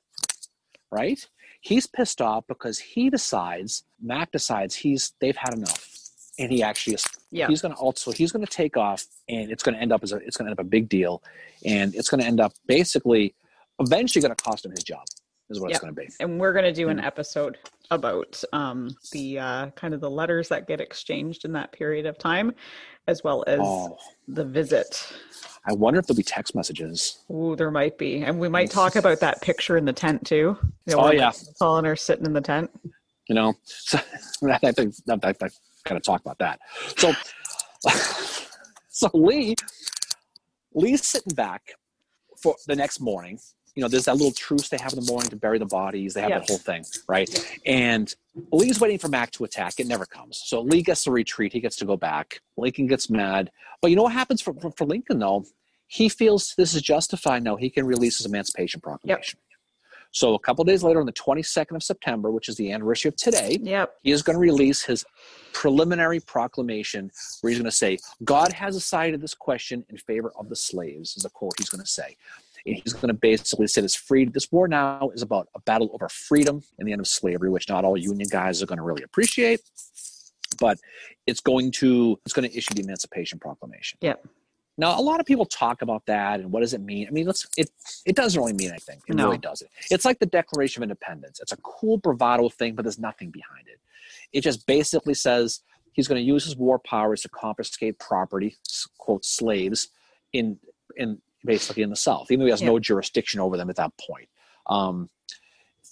[0.90, 1.26] Right?
[1.60, 5.88] He's pissed off because he decides, Mac decides he's they've had enough,
[6.38, 7.06] and he actually is.
[7.30, 7.48] Yeah.
[7.48, 10.02] He's going to also he's going to take off, and it's going to end up
[10.02, 11.22] as a it's going to end up a big deal,
[11.64, 13.34] and it's going to end up basically
[13.80, 15.04] eventually going to cost him his job.
[15.50, 15.76] Is what Yeah.
[15.76, 16.08] it's going to be.
[16.20, 17.58] and we're going to do an episode
[17.90, 22.16] about um, the uh, kind of the letters that get exchanged in that period of
[22.18, 22.54] time,
[23.08, 25.12] as well as Oh, the visit.
[25.66, 27.24] I wonder if there'll be text messages.
[27.30, 30.56] Ooh, there might be, and we might talk about that picture in the tent too.
[30.86, 31.32] You know, Oh, yeah.
[31.58, 32.70] Colin are sitting in the tent.
[33.28, 33.98] You know, so
[34.50, 35.48] I think I, I, I
[35.86, 36.58] gotta talk about that.
[36.96, 37.12] So,
[38.88, 39.54] so Lee,
[40.74, 41.62] Lee's sitting back
[42.42, 43.38] for the next morning.
[43.74, 46.14] You know, there's that little truce they have in the morning to bury the bodies.
[46.14, 46.38] They have Yeah.
[46.40, 47.28] that whole thing, right?
[47.66, 48.14] And
[48.52, 49.80] Lee's waiting for Mac to attack.
[49.80, 50.40] It never comes.
[50.44, 51.52] So Lee gets to retreat.
[51.52, 52.40] He gets to go back.
[52.56, 53.50] Lincoln gets mad.
[53.82, 55.44] But you know what happens for, for, for Lincoln, though?
[55.88, 57.56] He feels this is justified now.
[57.56, 59.38] He can release his Emancipation Proclamation.
[59.40, 59.58] Yep.
[60.12, 63.16] So a couple days later, on the 22nd of September, which is the anniversary of
[63.16, 63.94] today, Yep.
[64.04, 65.04] he is going to release his
[65.52, 67.10] preliminary proclamation
[67.40, 71.16] where he's going to say, God has decided this question in favor of the slaves,
[71.16, 72.16] is a quote he's going to say.
[72.66, 75.90] And he's going to basically say this freedom, this war now is about a battle
[75.92, 78.82] over freedom and the end of slavery, which not all union guys are going to
[78.84, 79.60] really appreciate.
[80.58, 80.78] But
[81.26, 83.98] it's going to it's going to issue the Emancipation Proclamation.
[84.02, 84.26] Yep.
[84.76, 87.06] Now, a lot of people talk about that and what does it mean?
[87.06, 87.70] I mean, let's it
[88.06, 89.00] it doesn't really mean anything.
[89.08, 89.24] It No.
[89.26, 89.70] really doesn't.
[89.90, 91.40] It's like the Declaration of Independence.
[91.40, 93.78] It's a cool bravado thing, but there's nothing behind it.
[94.32, 95.60] It just basically says
[95.92, 98.56] he's going to use his war powers to confiscate property,
[98.98, 99.88] quote slaves,
[100.32, 100.58] in
[100.96, 103.92] in basically in the South, even though he has no jurisdiction over them at that
[103.98, 104.28] point.
[104.66, 105.08] Um,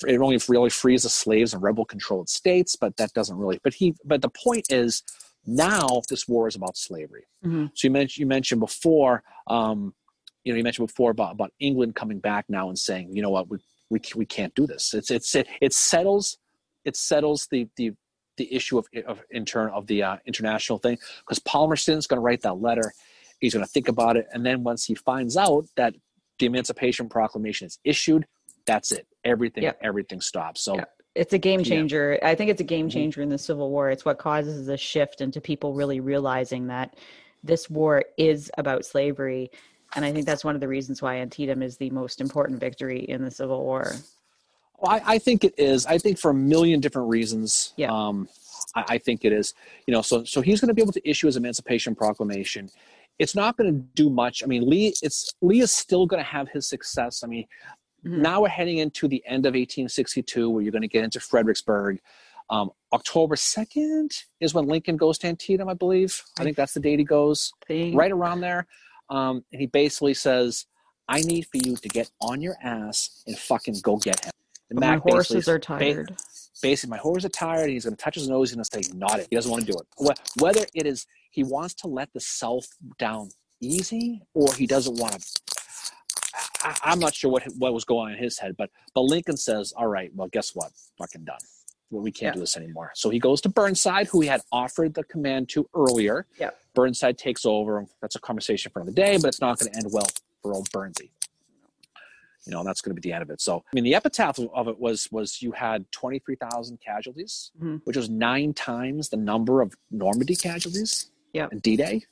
[0.07, 3.61] it only really frees the slaves in rebel-controlled states, but that doesn't really.
[3.63, 3.95] But he.
[4.05, 5.03] But the point is,
[5.47, 7.27] now this war is about slavery.
[7.45, 7.71] Mhm.
[7.75, 9.95] So you mentioned you mentioned before, um,
[10.45, 13.31] you know, you mentioned before about, about England coming back now and saying, you know
[13.31, 13.59] what, we
[13.91, 14.95] we, we can't do this.
[14.95, 16.39] It's it's it, it settles
[16.85, 17.93] it settles the the
[18.39, 22.43] the issue of of intern of the uh, international thing because Palmerston's going to write
[22.43, 22.93] that letter.
[23.43, 25.95] He's going to think about it, and then once he finds out that
[26.39, 28.25] the Emancipation Proclamation is issued,
[28.67, 29.05] that's it.
[29.25, 29.79] Everything Yep.
[29.83, 30.63] everything stops.
[30.63, 30.91] So Yep.
[31.17, 31.67] It's a game Yeah.
[31.67, 32.19] changer.
[32.23, 32.93] I think it's a game Mhm.
[32.93, 33.91] changer in the Civil War.
[33.91, 36.95] It's what causes a shift into people really realizing that
[37.43, 39.51] this war is about slavery.
[39.97, 43.01] And I think that's one of the reasons why Antietam is the most important victory
[43.01, 43.93] in the Civil War.
[44.79, 45.85] Well, I, I think it is.
[45.85, 47.75] I think for a million different reasons.
[47.77, 47.93] Yeah.
[47.93, 48.29] Um,
[48.75, 49.53] I, I think it is.
[49.87, 52.71] You know, so so he's going to be able to issue his Emancipation Proclamation.
[53.19, 54.43] It's not going to do much.
[54.43, 54.95] I mean, Lee.
[55.03, 57.23] It's Lee is still going to have his success.
[57.23, 57.47] I mean,
[58.05, 58.19] Mhm.
[58.19, 62.01] now we're heading into the end of 1862, where you're going to get into Fredericksburg.
[62.51, 64.11] Um, October 2nd
[64.41, 66.23] is when Lincoln goes to Antietam, I believe.
[66.39, 67.53] I think that's the date he goes
[67.95, 68.67] right around there.
[69.09, 70.67] Um, and he basically says,
[71.09, 74.33] I need for you to get on your ass and fucking go get him.
[74.71, 76.17] And my Mac horses are ba- tired.
[76.63, 77.65] Basically, my horse is tired.
[77.65, 78.51] And he's going to touch his nose.
[78.51, 79.27] He's going to say, not it.
[79.31, 80.19] He doesn't want to do it.
[80.41, 82.67] Whether it is he wants to let the self
[82.99, 85.41] down easy or he doesn't want to.
[86.65, 89.37] I, I'm not sure what what was going on in his head, but but Lincoln
[89.37, 90.71] says, "All right, well, guess what?
[90.99, 91.39] Fucking done.
[91.91, 92.35] Well, we can't Yeah.
[92.35, 95.69] do this anymore." So he goes to Burnside, who he had offered the command to
[95.75, 96.27] earlier.
[96.39, 96.51] Yeah.
[96.75, 97.87] Burnside takes over.
[98.01, 100.07] That's a conversation for another day, but it's not going to end well
[100.43, 101.11] for old Burnsy.
[102.47, 103.41] You know, that's going to be the end of it.
[103.41, 107.53] So, I mean, the epitaph of it was was you had twenty three thousand casualties,
[107.61, 107.81] Mhm.
[107.85, 111.11] which was nine times the number of Normandy casualties.
[111.33, 111.49] Yeah.
[111.51, 112.03] and D Day.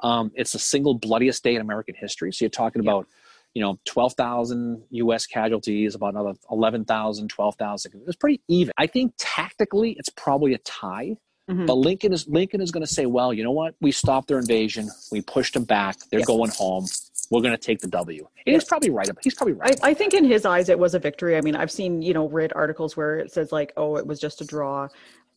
[0.00, 2.32] Um, it's the single bloodiest day in American history.
[2.32, 2.90] So you're talking Yeah.
[2.92, 3.08] about,
[3.54, 5.26] you know, 12,000 U.S.
[5.26, 7.92] casualties, about another 11,000, 12,000.
[7.94, 8.72] It was pretty even.
[8.78, 11.16] I think tactically it's probably a tie.
[11.50, 11.66] Mhm.
[11.66, 13.74] But Lincoln is Lincoln is going to say, well, you know what?
[13.80, 14.88] We stopped their invasion.
[15.10, 15.96] We pushed them back.
[16.10, 16.26] They're Yeah.
[16.26, 16.86] going home.
[17.32, 18.28] We're going to take the W.
[18.46, 19.08] And he's probably right.
[19.22, 19.80] He's probably right.
[19.82, 21.34] I, I think in his eyes it was a victory.
[21.38, 24.20] I mean, I've seen, you know, read articles where it says like, oh, it was
[24.20, 24.86] just a draw,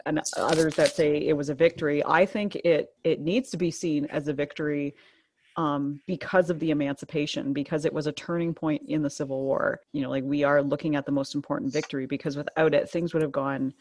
[0.06, 2.04] and others that say it was a victory.
[2.06, 4.94] I think it it needs to be seen as a victory
[5.56, 9.80] um, because of the emancipation, because it was a turning point in the Civil War.
[9.94, 13.14] You know, like we are looking at the most important victory because without it, things
[13.14, 13.74] would have gone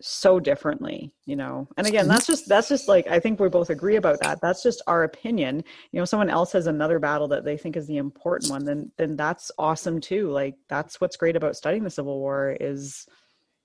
[0.00, 2.12] so differently you know and again mm-hmm.
[2.12, 5.04] that's just that's just like i think we both agree about that that's just our
[5.04, 8.64] opinion you know someone else has another battle that they think is the important one
[8.64, 13.06] then then that's awesome too like that's what's great about studying the civil war is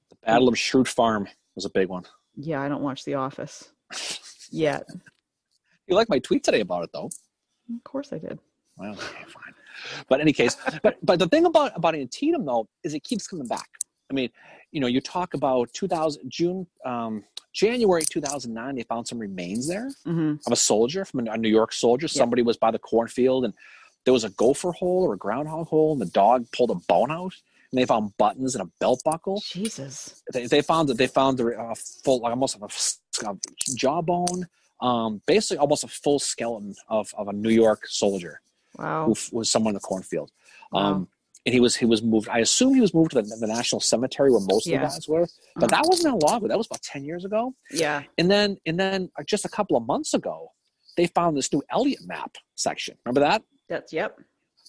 [0.10, 2.04] the Battle of Schrute Farm was a big one.
[2.36, 3.72] yeah i don't watch the office
[4.52, 4.86] yet
[5.88, 7.10] You like my tweet today about it, though.
[7.74, 8.40] of course i did
[8.78, 9.54] Well, okay, fine.
[10.10, 13.28] But in any case, but but the thing about about Antietam though is it keeps
[13.28, 13.70] coming back.
[14.10, 14.30] I mean,
[14.76, 17.24] you know, you talk about 2000 June, um,
[17.54, 18.76] January 2009.
[18.76, 22.10] They found some remains there hmm of a soldier from a, a New York soldier.
[22.10, 23.54] Somebody was by the cornfield and
[24.04, 27.10] there was a gopher hole or a groundhog hole, and the dog pulled a bone
[27.10, 27.34] out.
[27.72, 29.42] And they found buttons and a belt buckle.
[29.42, 31.74] jesus They, they found that they found a uh,
[32.04, 33.36] full, like almost a
[33.76, 34.46] jawbone,
[34.82, 38.42] um, basically almost a full skeleton of, of a New York soldier
[38.78, 40.32] wow who f- was somewhere in the cornfield.
[40.72, 40.82] Wow.
[40.82, 41.08] Um,
[41.46, 42.28] and he was he was moved.
[42.30, 44.78] I assume he was moved to the, the National Cemetery where most Yeah.
[44.78, 45.28] of the guys were.
[45.56, 46.48] But that wasn't that long ago.
[46.48, 47.54] That was about ten years ago.
[47.72, 50.52] yeah And then and then uh, just a couple of months ago,
[50.98, 52.98] they found this new Elliott map section.
[53.06, 53.44] Remember that?
[53.70, 54.18] That's yep.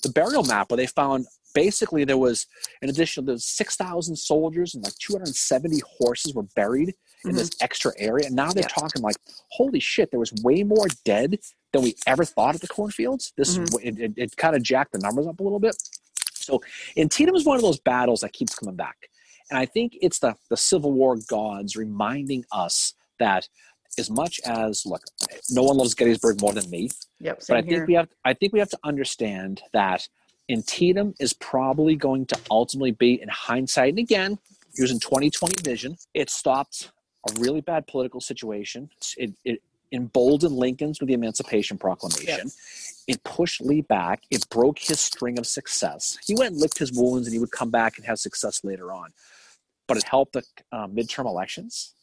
[0.02, 2.46] The burial map where they found basically there was
[2.82, 7.36] an additional there's 6,000 soldiers and like 270 horses were buried in Mhm.
[7.38, 8.26] this extra area.
[8.26, 8.68] And now they're Yeah.
[8.82, 9.16] talking like,
[9.52, 11.38] holy shit, there was way more dead
[11.72, 13.32] than we ever thought at the cornfields.
[13.38, 13.74] This Mhm.
[13.82, 15.74] it, it, it kind of jacked the numbers up a little bit.
[16.46, 16.62] So
[16.96, 18.96] Antietam is one of those battles that keeps coming back.
[19.50, 23.48] And I think it's the, the Civil War gods reminding us that
[23.98, 25.02] as much as look,
[25.50, 26.90] no one loves Gettysburg more than me,
[27.20, 27.42] Yep.
[27.48, 30.06] but I think we have I think we have to understand that
[30.50, 34.38] Antietam is probably going to ultimately be in hindsight, and again,
[34.74, 36.90] using 2020 vision, it stopped
[37.28, 38.90] a really bad political situation.
[39.16, 42.50] It, it emboldened Lincoln's with the Emancipation Proclamation.
[43.06, 44.22] It pushed Lee back.
[44.30, 46.18] It broke his string of success.
[46.26, 48.92] He went and licked his wounds, and he would come back and have success later
[48.92, 49.12] on.
[49.86, 50.42] But it helped the
[50.72, 51.94] uh, midterm elections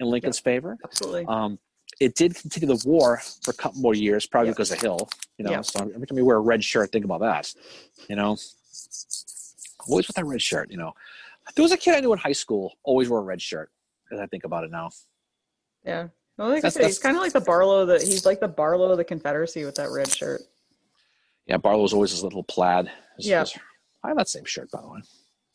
[0.00, 0.76] in Lincoln's favor.
[0.84, 1.24] Absolutely.
[1.26, 1.58] Um,
[2.00, 4.56] it did continue the war for a couple more years, probably Yep.
[4.56, 5.08] because of Hill.
[5.38, 5.64] You know, Yep.
[5.66, 7.52] so every time you wear a red shirt, think about that.
[8.08, 8.36] You know,
[9.86, 10.70] always with that red shirt.
[10.72, 10.92] You know,
[11.54, 13.70] there was a kid I knew in high school always wore a red shirt.
[14.10, 14.90] As I think about it now,
[15.84, 16.08] yeah.
[16.42, 17.86] Well, like That's- I said, he's kind of like the Barlow.
[17.86, 20.42] That he's like the Barlow of the Confederacy with that red shirt.
[21.46, 22.90] yeah, Barlow's always his little plaid.
[23.16, 23.40] His- Yeah.
[23.40, 23.56] his-
[24.02, 25.00] I have that same shirt, by the way.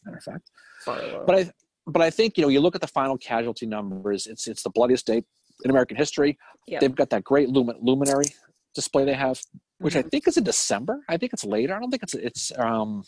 [0.05, 0.49] Matter of fact,
[0.85, 1.25] Barlow.
[1.27, 1.51] but I,
[1.85, 4.27] but I think you know, you look at the final casualty numbers.
[4.27, 5.23] It's it's the bloodiest day
[5.65, 6.37] in American history.
[6.67, 6.79] Yeah.
[6.79, 8.25] They've got that great lumin- luminary
[8.73, 9.41] display they have,
[9.79, 10.11] which I Mhm.
[10.11, 11.03] think is in December.
[11.09, 11.75] I think it's later.
[11.75, 13.03] I don't think it's it's um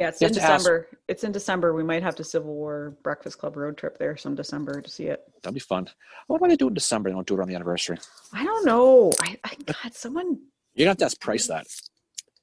[0.00, 0.88] yeah, it's in to ask- December.
[1.08, 1.74] It's in December.
[1.74, 5.04] We might have to Civil War Breakfast Club road trip there some December to see
[5.06, 5.22] it.
[5.42, 5.86] That'd be fun.
[5.88, 5.92] I
[6.28, 7.10] wonder why they do in December.
[7.10, 7.98] They don't do it on the anniversary.
[8.32, 9.12] I don't know.
[9.20, 10.38] I, I God, someone.
[10.74, 11.66] You're gonna have to ask Price that.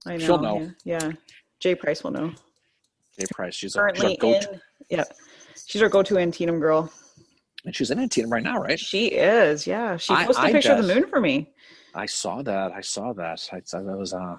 [0.05, 0.25] I know.
[0.25, 0.71] She'll know.
[0.85, 0.99] Yeah.
[1.03, 1.11] yeah.
[1.59, 2.31] Jay Price will know.
[3.17, 3.55] Dave Price.
[3.55, 4.61] She's a, she's Currently our go-to, in.
[4.89, 5.03] Yeah.
[5.65, 6.91] She's our go-to Antietam girl.
[7.65, 8.79] and she's in Antietam right now, right?
[8.79, 9.65] She is.
[9.65, 9.97] Yeah.
[9.97, 11.51] She I- posted a I picture of the moon for me.
[11.95, 12.71] I saw that.
[12.73, 13.49] I saw that.
[13.51, 14.37] I, that was uh,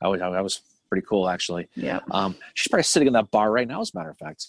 [0.00, 1.68] I was that was pretty cool actually.
[1.74, 2.00] Yeah.
[2.10, 3.80] Um, she's probably sitting in that bar right now.
[3.80, 4.46] As a matter of fact,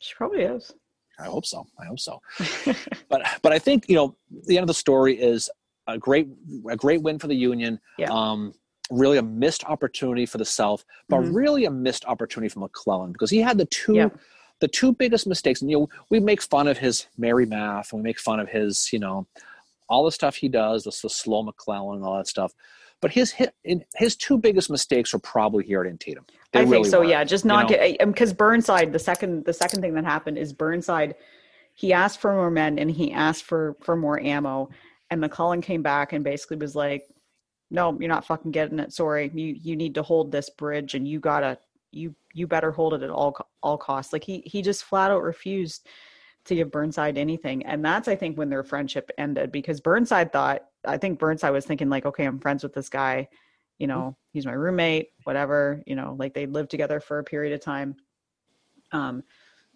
[0.00, 0.72] She probably is.
[1.18, 1.66] I hope so.
[1.78, 2.20] I hope so.
[3.08, 4.16] but but I think you know
[4.46, 5.50] the end of the story is
[5.86, 6.28] a great
[6.70, 7.78] a great win for the Union.
[7.98, 8.08] Yeah.
[8.10, 8.54] Um,
[8.90, 11.34] really a missed opportunity for the South, but Mhm.
[11.34, 14.08] really a missed opportunity for McClellan because he had the two Yeah.
[14.60, 15.60] the two biggest mistakes.
[15.60, 18.48] And you know we make fun of his Mary math and we make fun of
[18.48, 19.26] his you know
[19.88, 22.52] all the stuff he does, the, the slow McClellan and all that stuff.
[23.00, 23.34] But his
[23.94, 26.26] his, two biggest mistakes were probably here at Antietam.
[26.52, 27.00] They I think so.
[27.00, 27.06] were.
[27.06, 27.76] Yeah, just not know?
[27.76, 28.92] get um, because Burnside.
[28.92, 31.14] The second, the second thing that happened is Burnside.
[31.72, 34.68] He asked for more men and he asked for for more ammo,
[35.10, 37.08] and McClellan came back and basically was like,
[37.70, 38.92] "No, you're not fucking getting it.
[38.92, 41.56] Sorry, you you need to hold this bridge, and you gotta
[41.92, 45.22] you you better hold it at all all costs." Like he he just flat out
[45.22, 45.86] refused
[46.44, 50.69] to give Burnside anything, and that's I think when their friendship ended because Burnside thought
[50.84, 53.28] I think Burnside was thinking like, "Okay, I'm friends with this guy."
[53.80, 57.52] you know he's my roommate whatever you know like they lived together for a period
[57.52, 57.96] of time.
[58.92, 59.24] Um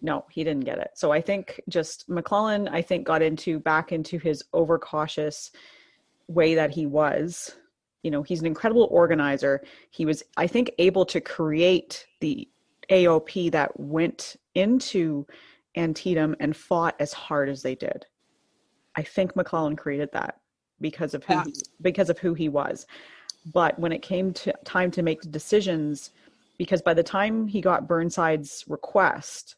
[0.01, 0.91] no he didn't get it.
[0.93, 5.51] So i think just mcclellan i think got into back into his overcautious
[6.27, 7.57] way that he was.
[8.03, 9.63] You know he's an incredible organizer.
[9.89, 12.47] He was i think able to create the
[12.91, 15.25] aop that went into
[15.75, 18.05] antietam and fought as hard as they did.
[18.95, 20.39] I think mcclellan created that
[20.89, 21.43] because of who Yeah.
[21.45, 22.85] he, because of who he was.
[23.59, 26.11] But when it came to time to make decisions
[26.57, 29.55] because by the time he got burnside's request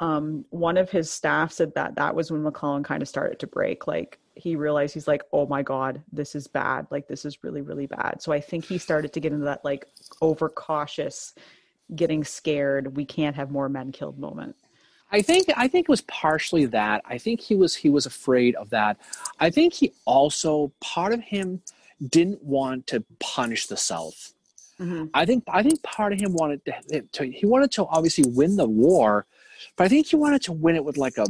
[0.00, 3.46] um, one of his staff said that that was when mcclellan kind of started to
[3.46, 3.86] break.
[3.86, 6.86] Like he realized he's like oh my god this is bad.
[6.90, 8.22] Like this is really really bad.
[8.22, 9.82] So i think he started to get into that like
[10.22, 11.34] overcautious
[11.94, 14.56] getting scared we can't have more men killed moment
[15.14, 17.02] I think I think it was partially that.
[17.04, 18.96] I think he was he was afraid of that.
[19.38, 21.62] I think he also part of him
[22.08, 24.32] didn't want to punish the South.
[24.80, 25.04] Mm-hmm.
[25.14, 28.56] I think I think part of him wanted to, to he wanted to obviously win
[28.56, 29.26] the war,
[29.76, 31.26] but I think he wanted to win it with like a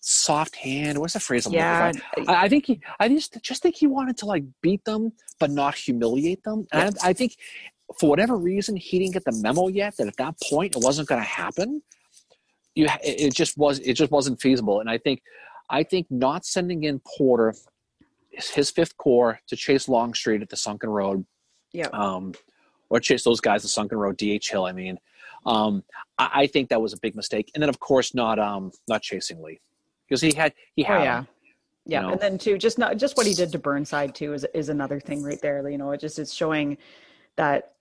[0.00, 0.98] soft hand.
[0.98, 1.46] What's the phrase?
[1.46, 1.90] I'm yeah?
[2.28, 5.50] I, I think he I just just think he wanted to like beat them but
[5.50, 6.68] not humiliate them.
[6.70, 7.34] And I, I think
[7.98, 11.08] for whatever reason he didn't get the memo yet that at that point it wasn't
[11.08, 11.82] going to happen
[12.74, 15.22] you it just was it just wasn't feasible and i think
[15.70, 17.54] i think not sending in porter
[18.30, 21.24] his- fifth corps to chase longstreet at the sunken road
[21.72, 22.32] yeah um
[22.90, 24.98] or chase those guys at sunken road dh hill i mean
[25.46, 25.82] um
[26.18, 29.02] i, I think that was a big mistake and then of course not um not
[29.02, 29.60] chasing lee
[30.08, 31.18] because he had he Oh had yeah.
[31.20, 31.28] him.
[31.86, 32.00] Yeah.
[32.00, 32.12] know?
[32.12, 34.98] And then too, just not just what he did to Burnside too is is another
[35.00, 35.68] thing right there.
[35.68, 36.78] You know, it just is showing
[37.36, 37.73] that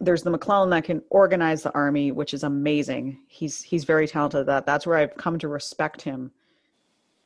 [0.00, 3.18] there's the McClellan that can organize the army, which is amazing.
[3.28, 4.66] He's he's very talented at that.
[4.66, 6.32] That's where I've come to respect him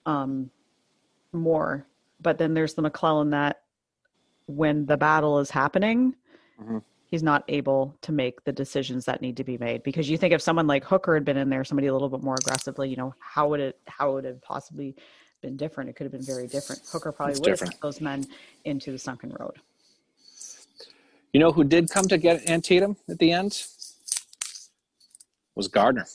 [0.04, 0.50] um
[1.32, 1.86] more.
[2.20, 3.62] But then there's the McClellan that
[4.46, 6.14] when the battle is happening,
[6.60, 6.82] Mhm.
[7.06, 9.82] he's not able to make the decisions that need to be made.
[9.82, 12.22] Because you think if someone like Hooker had been in there, somebody a little bit
[12.22, 14.94] more aggressively, you know, how would it how would it have possibly
[15.40, 15.90] been different?
[15.90, 16.82] It could have been very different.
[16.92, 17.74] Hooker probably It's would have different.
[17.74, 18.24] sent those men
[18.64, 19.58] into the sunken road.
[21.32, 23.62] You know who did come to get Antietam at the end?
[25.54, 26.06] Was Gardner.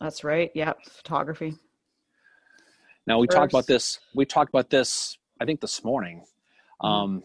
[0.00, 0.50] That's right.
[0.54, 1.54] Yeah, photography.
[3.06, 4.00] Now we talked about this.
[4.14, 5.18] We talked about this.
[5.40, 6.24] I think this morning.
[6.80, 7.22] Um,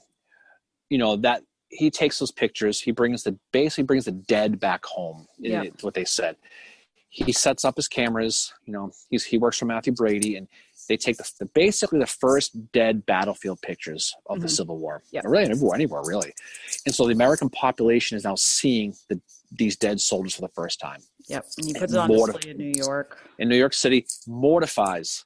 [0.90, 2.82] you know that he takes those pictures.
[2.82, 5.28] He brings the basically brings the dead back home.
[5.42, 5.64] is Yeah.
[5.82, 6.36] what they said.
[7.10, 8.54] He sets up his cameras.
[8.66, 10.48] You know, he's he works for Mathew Brady, and
[10.90, 14.52] they take the, the basically the first dead battlefield pictures of the Mhm.
[14.58, 15.04] Civil War.
[15.12, 15.22] Yeah.
[15.24, 16.34] really anywhere, anywhere really.
[16.86, 19.22] And so the American population is now seeing the,
[19.52, 21.02] these dead soldiers for the first time.
[21.28, 21.46] Yep.
[21.58, 23.18] And he And puts it on mortif- display in New York.
[23.38, 25.26] in New York City mortifies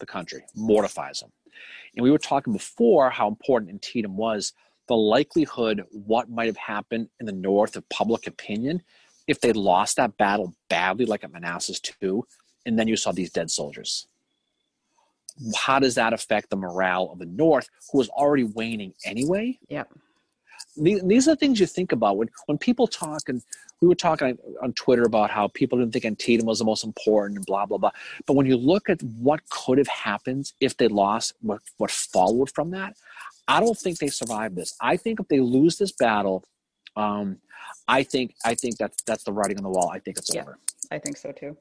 [0.00, 1.30] the country, mortifies them.
[1.96, 4.52] And we were talking before how important Antietam was,
[4.88, 8.82] the likelihood what might have happened in the north of public opinion
[9.28, 12.24] if they lost that battle badly, like at Manassas too,
[12.66, 14.06] and then you saw these dead soldiers.
[15.56, 19.58] How does that affect the morale of the North, who was already waning anyway?
[19.68, 19.88] Yep.
[20.76, 23.42] These, are the things you think about when when people talk, and
[23.80, 27.36] we were talking on Twitter about how people didn't think Antietam was the most important
[27.36, 27.90] and blah blah blah.
[28.26, 32.50] But when you look at what could have happened if they lost, what what followed
[32.54, 32.96] from that,
[33.48, 34.76] I don't think they survived this.
[34.80, 36.44] I think if they lose this battle,
[36.96, 37.38] um,
[37.88, 39.90] I think I think that's that's the writing on the wall.
[39.90, 40.42] I think it's Yeah.
[40.42, 40.58] over.
[40.90, 41.56] I think so too.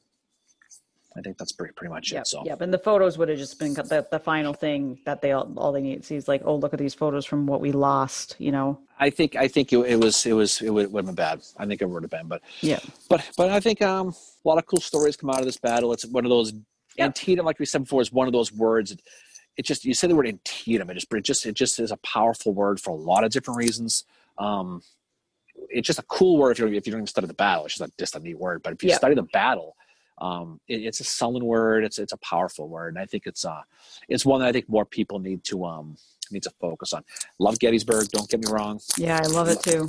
[1.18, 2.22] I think that's pretty pretty much Yep.
[2.22, 2.28] it.
[2.28, 2.62] So Yep.
[2.62, 5.72] And the photos would have just been the, the final thing that they all, all
[5.72, 8.36] they need to see is like, oh, look at these photos from what we lost,
[8.40, 8.80] you know?
[9.00, 11.42] I think I think it, it was it was it would, would have been bad.
[11.58, 12.80] I think it would have been, but Yeah.
[13.10, 15.94] but but I think um, a lot of cool stories come out of this battle.
[15.94, 16.54] It's one of those
[16.98, 17.06] Yep.
[17.10, 18.92] Antietam, like we said before, is one of those words.
[18.92, 21.98] It, just you say the word Antietam, it just it just it just is a
[21.98, 24.04] powerful word for a lot of different reasons.
[24.40, 24.82] Um,
[25.70, 27.66] it's just a cool word if you if you don't even study the battle.
[27.66, 28.64] It's just a, just a neat word.
[28.64, 28.98] But if you Yeah.
[28.98, 29.76] study the battle,
[30.20, 31.84] um, it, it's a sullen word.
[31.84, 33.62] It's it's a powerful word, and I think it's uh
[34.10, 35.98] it's one that I think more people need to um
[36.32, 37.04] need to focus on.
[37.40, 38.08] Love Gettysburg.
[38.10, 38.80] Don't get me wrong.
[38.98, 39.20] Yeah.
[39.24, 39.88] I love it too.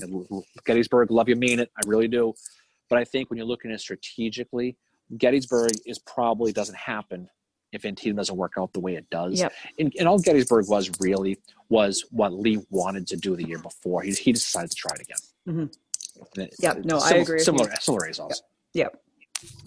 [0.64, 1.70] Gettysburg, love you, mean it.
[1.76, 2.34] I really do.
[2.88, 4.76] But I think when you're looking at it strategically,
[5.16, 7.28] Gettysburg is probably doesn't happen
[7.72, 9.38] if Antietam doesn't work out the way it does.
[9.40, 9.52] Yep.
[9.78, 14.02] And, and all Gettysburg was really was what Lee wanted to do the year before.
[14.02, 15.18] He, he decided to try it again.
[15.48, 15.76] Mhm.
[16.38, 18.42] It- Yep, no, I similar, agree with Similar, similar results.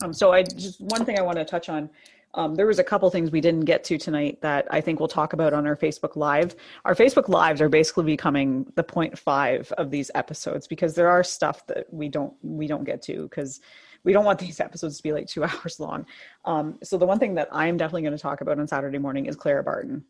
[0.03, 1.89] Um, so I just one thing I want to touch on.
[2.33, 5.09] Um, there was a couple things we didn't get to tonight that I think we'll
[5.09, 6.55] talk about on our Facebook Live.
[6.85, 11.23] Our Facebook Lives are basically becoming the point five of these episodes because there are
[11.25, 13.59] stuff that we don't we don't get to because
[14.05, 16.05] we don't want these episodes to be like two hours long.
[16.45, 19.25] Um, so the one thing that I'm definitely going to talk about on Saturday morning
[19.25, 20.03] is Clara Barton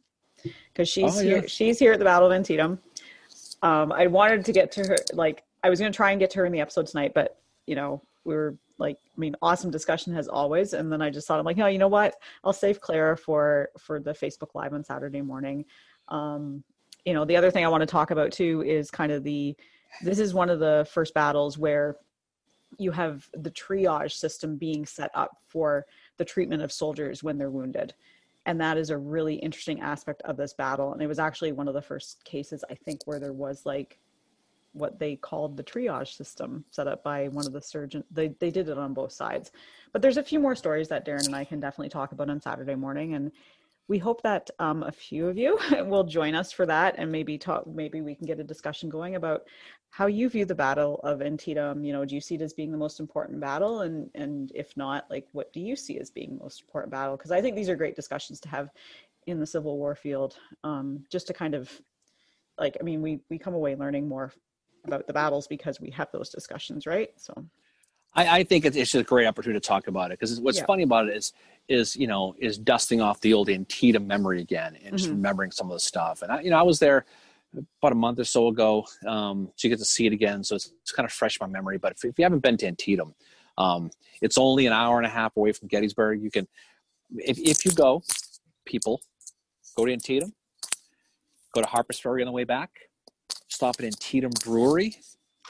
[0.74, 1.40] because she's Oh, yeah.
[1.40, 1.48] here.
[1.48, 2.80] She's here at the Battle of Antietam.
[3.64, 6.30] Um, I wanted to get to her like I was going to try and get
[6.32, 9.72] to her in the episode tonight, but you know we were like i mean awesome
[9.72, 12.16] discussion as always and then i just thought i'm like no you know what?
[12.44, 15.66] I'll save clara for for the facebook live on saturday morning.
[16.08, 16.64] Um
[17.06, 19.56] you know the other thing i want to talk about too is kind of the
[20.04, 21.98] this is one of the first battles where
[22.78, 25.86] you have the triage system being set up for
[26.18, 27.94] the treatment of soldiers when they're wounded.
[28.46, 31.68] And that is a really interesting aspect of this battle and it was actually one
[31.68, 34.00] of the first cases i think where there was like
[34.74, 38.06] what they called the triage system set up by one of the surgeons.
[38.12, 39.52] They, they did it on both sides.
[39.92, 42.42] But there's a few more stories that Darren and I can definitely talk about on
[42.42, 43.16] Saturday morning.
[43.16, 43.32] And
[43.88, 47.38] we hope that um, a few of you will join us for that and maybe
[47.38, 49.44] talk, maybe we can get a discussion going about
[49.90, 51.84] how you view the battle of Antietam.
[51.84, 53.82] You know, do you see it as being the most important battle?
[53.82, 57.18] And, and if not, like, what do you see as being the most important battle?
[57.18, 58.70] Because I think these are great discussions to have
[59.28, 61.70] in the Civil War field, um, just to kind of
[62.58, 64.32] like, I mean, we, we come away learning more
[64.86, 67.10] about the battles because we have those discussions, right?
[67.18, 67.34] So
[68.14, 70.58] I, I think it's, it's just a great opportunity to talk about it because what's
[70.58, 70.66] Yeah.
[70.66, 71.34] funny about it is
[71.70, 75.14] is you know is dusting off the old Antietam memory again and just Mhm.
[75.16, 76.22] remembering some of the stuff.
[76.22, 77.06] And I, you know, I was there
[77.82, 80.44] about a month or so ago, um, so you get to see it again.
[80.44, 81.78] So it's, it's kind of fresh in my memory.
[81.78, 83.14] But if, if you haven't been to Antietam,
[83.58, 86.22] um, it's only an hour and a half away from Gettysburg.
[86.22, 86.48] You can,
[87.18, 88.04] if if you go,
[88.66, 89.02] people,
[89.76, 90.34] go to Antietam,
[91.54, 92.72] go to Harper's Ferry on the way back,
[93.52, 94.96] stop it in Antietam Brewery.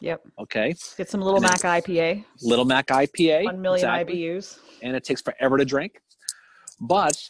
[0.02, 3.46] yep, Okay, get some Little Mac IPA, Little Mac IPA.
[3.46, 4.18] one million exactly.
[4.20, 4.60] IBUs.
[4.82, 6.02] and it takes forever to drink.
[6.80, 7.30] But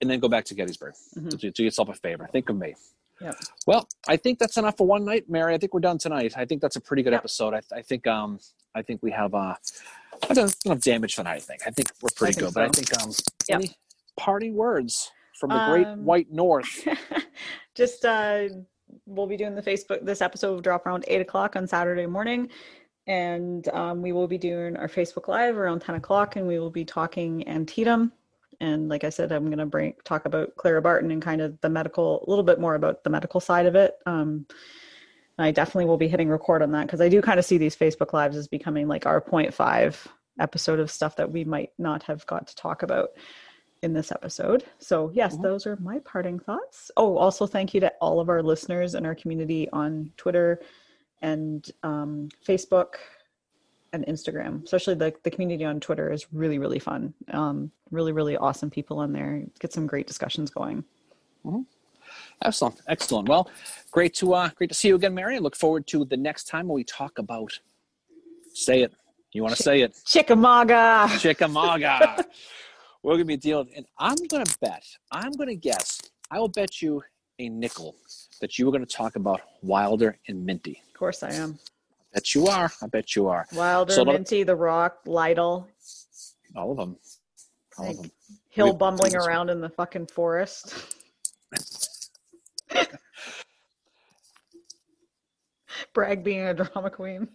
[0.00, 1.30] and then go back to Gettysburg Mhm.
[1.30, 2.26] to do do yourself a favor.
[2.32, 2.74] Think of me.
[3.20, 3.32] Yeah.
[3.66, 5.54] Well, I think that's enough for one night, Mary.
[5.54, 6.34] I think we're done tonight.
[6.36, 7.20] I think that's a pretty good Yep.
[7.20, 7.54] episode.
[7.54, 8.38] I, I think um
[8.74, 9.54] I think we have uh
[10.28, 11.36] I don't enough damage tonight.
[11.36, 12.54] I think I think we're pretty think good.
[12.54, 13.10] But I think um
[13.48, 13.58] Yep.
[13.58, 13.76] any
[14.18, 16.86] parting words from the great Um, white north.
[17.74, 18.48] just uh
[19.06, 20.04] we'll be doing the Facebook.
[20.04, 22.48] This episode will drop around eight o'clock on Saturday morning,
[23.06, 26.70] and um, we will be doing our Facebook Live around ten o'clock, and we will
[26.70, 28.12] be talking Antietam.
[28.60, 31.60] And like I said, I'm going to bring talk about Clara Barton and kind of
[31.60, 33.94] the medical, a little bit more about the medical side of it.
[34.06, 34.46] Um,
[35.38, 37.76] I definitely will be hitting record on that because I do kind of see these
[37.76, 40.08] Facebook Lives as becoming like our point five
[40.40, 43.10] episode of stuff that we might not have got to talk about
[43.82, 44.64] in this episode.
[44.78, 45.42] So, yes, mm-hmm.
[45.42, 46.90] those are my parting thoughts.
[46.96, 50.60] Oh, also, thank you to all of our listeners and our community on Twitter
[51.22, 52.94] and um, Facebook
[53.92, 54.64] and Instagram.
[54.64, 57.12] Especially the, the community on Twitter is really, really fun.
[57.30, 59.42] Um, really, really awesome people on there.
[59.60, 60.84] Get some great discussions going.
[61.44, 61.62] Mm-hmm.
[62.42, 63.28] Excellent, excellent.
[63.28, 63.50] Well,
[63.90, 65.36] great to uh, great to see you again, Mary.
[65.36, 67.58] I look forward to the next time when we talk about.
[68.52, 68.92] Say it.
[69.32, 69.98] You want to Ch- say it?
[70.04, 71.10] Chickamauga.
[71.18, 72.24] Chickamauga.
[73.06, 74.84] We're gonna be dealing, and I'm gonna bet.
[75.12, 76.02] I'm gonna guess.
[76.28, 77.04] I will bet you
[77.38, 77.94] a nickel
[78.40, 80.82] that you were gonna talk about Wilder and Minty.
[80.88, 81.56] Of course, I am.
[82.12, 82.72] I bet you are.
[82.82, 83.46] I bet you are.
[83.54, 85.68] Wilder, so, Minty, The Rock, Lytle.
[86.56, 86.96] All of them.
[87.78, 88.10] All like, of them.
[88.48, 90.74] Hill we, bumbling around in the fucking forest.
[95.94, 97.28] Bragg being a drama queen.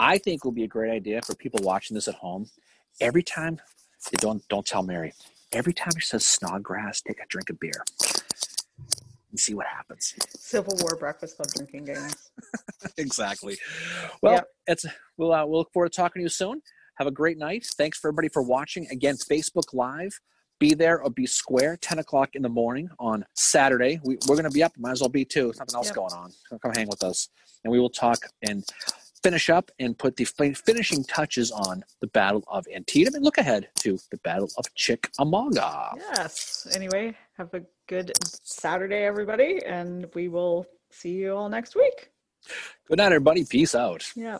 [0.00, 2.48] I think will be a great idea for people watching this at home.
[2.98, 3.60] Every time,
[4.18, 5.12] don't don't tell Mary.
[5.52, 7.84] Every time she says Snodgrass, take a drink of beer
[9.30, 10.14] and see what happens.
[10.38, 12.30] Civil War Breakfast Club drinking games.
[12.98, 13.56] exactly.
[14.22, 14.46] Well, yep.
[14.66, 14.84] it's
[15.16, 16.62] we'll uh, we'll look forward to talking to you soon.
[16.96, 17.64] Have a great night.
[17.76, 18.86] Thanks for everybody for watching.
[18.90, 20.18] Again, Facebook Live
[20.58, 24.42] be there or be square 10 o'clock in the morning on saturday we, are going
[24.42, 25.94] to be up might as well be too something else yep.
[25.94, 26.30] going on
[26.60, 27.28] come hang with us
[27.64, 28.64] and we will talk and
[29.22, 33.14] finish up and put the finishing touches on the battle of antietam.
[33.14, 36.66] And look ahead to the battle of chickamauga yes.
[36.74, 42.10] Anyway have a good saturday everybody and we will see you all next week.
[42.88, 43.44] Good night everybody.
[43.44, 44.04] Peace out.
[44.14, 44.38] Yeah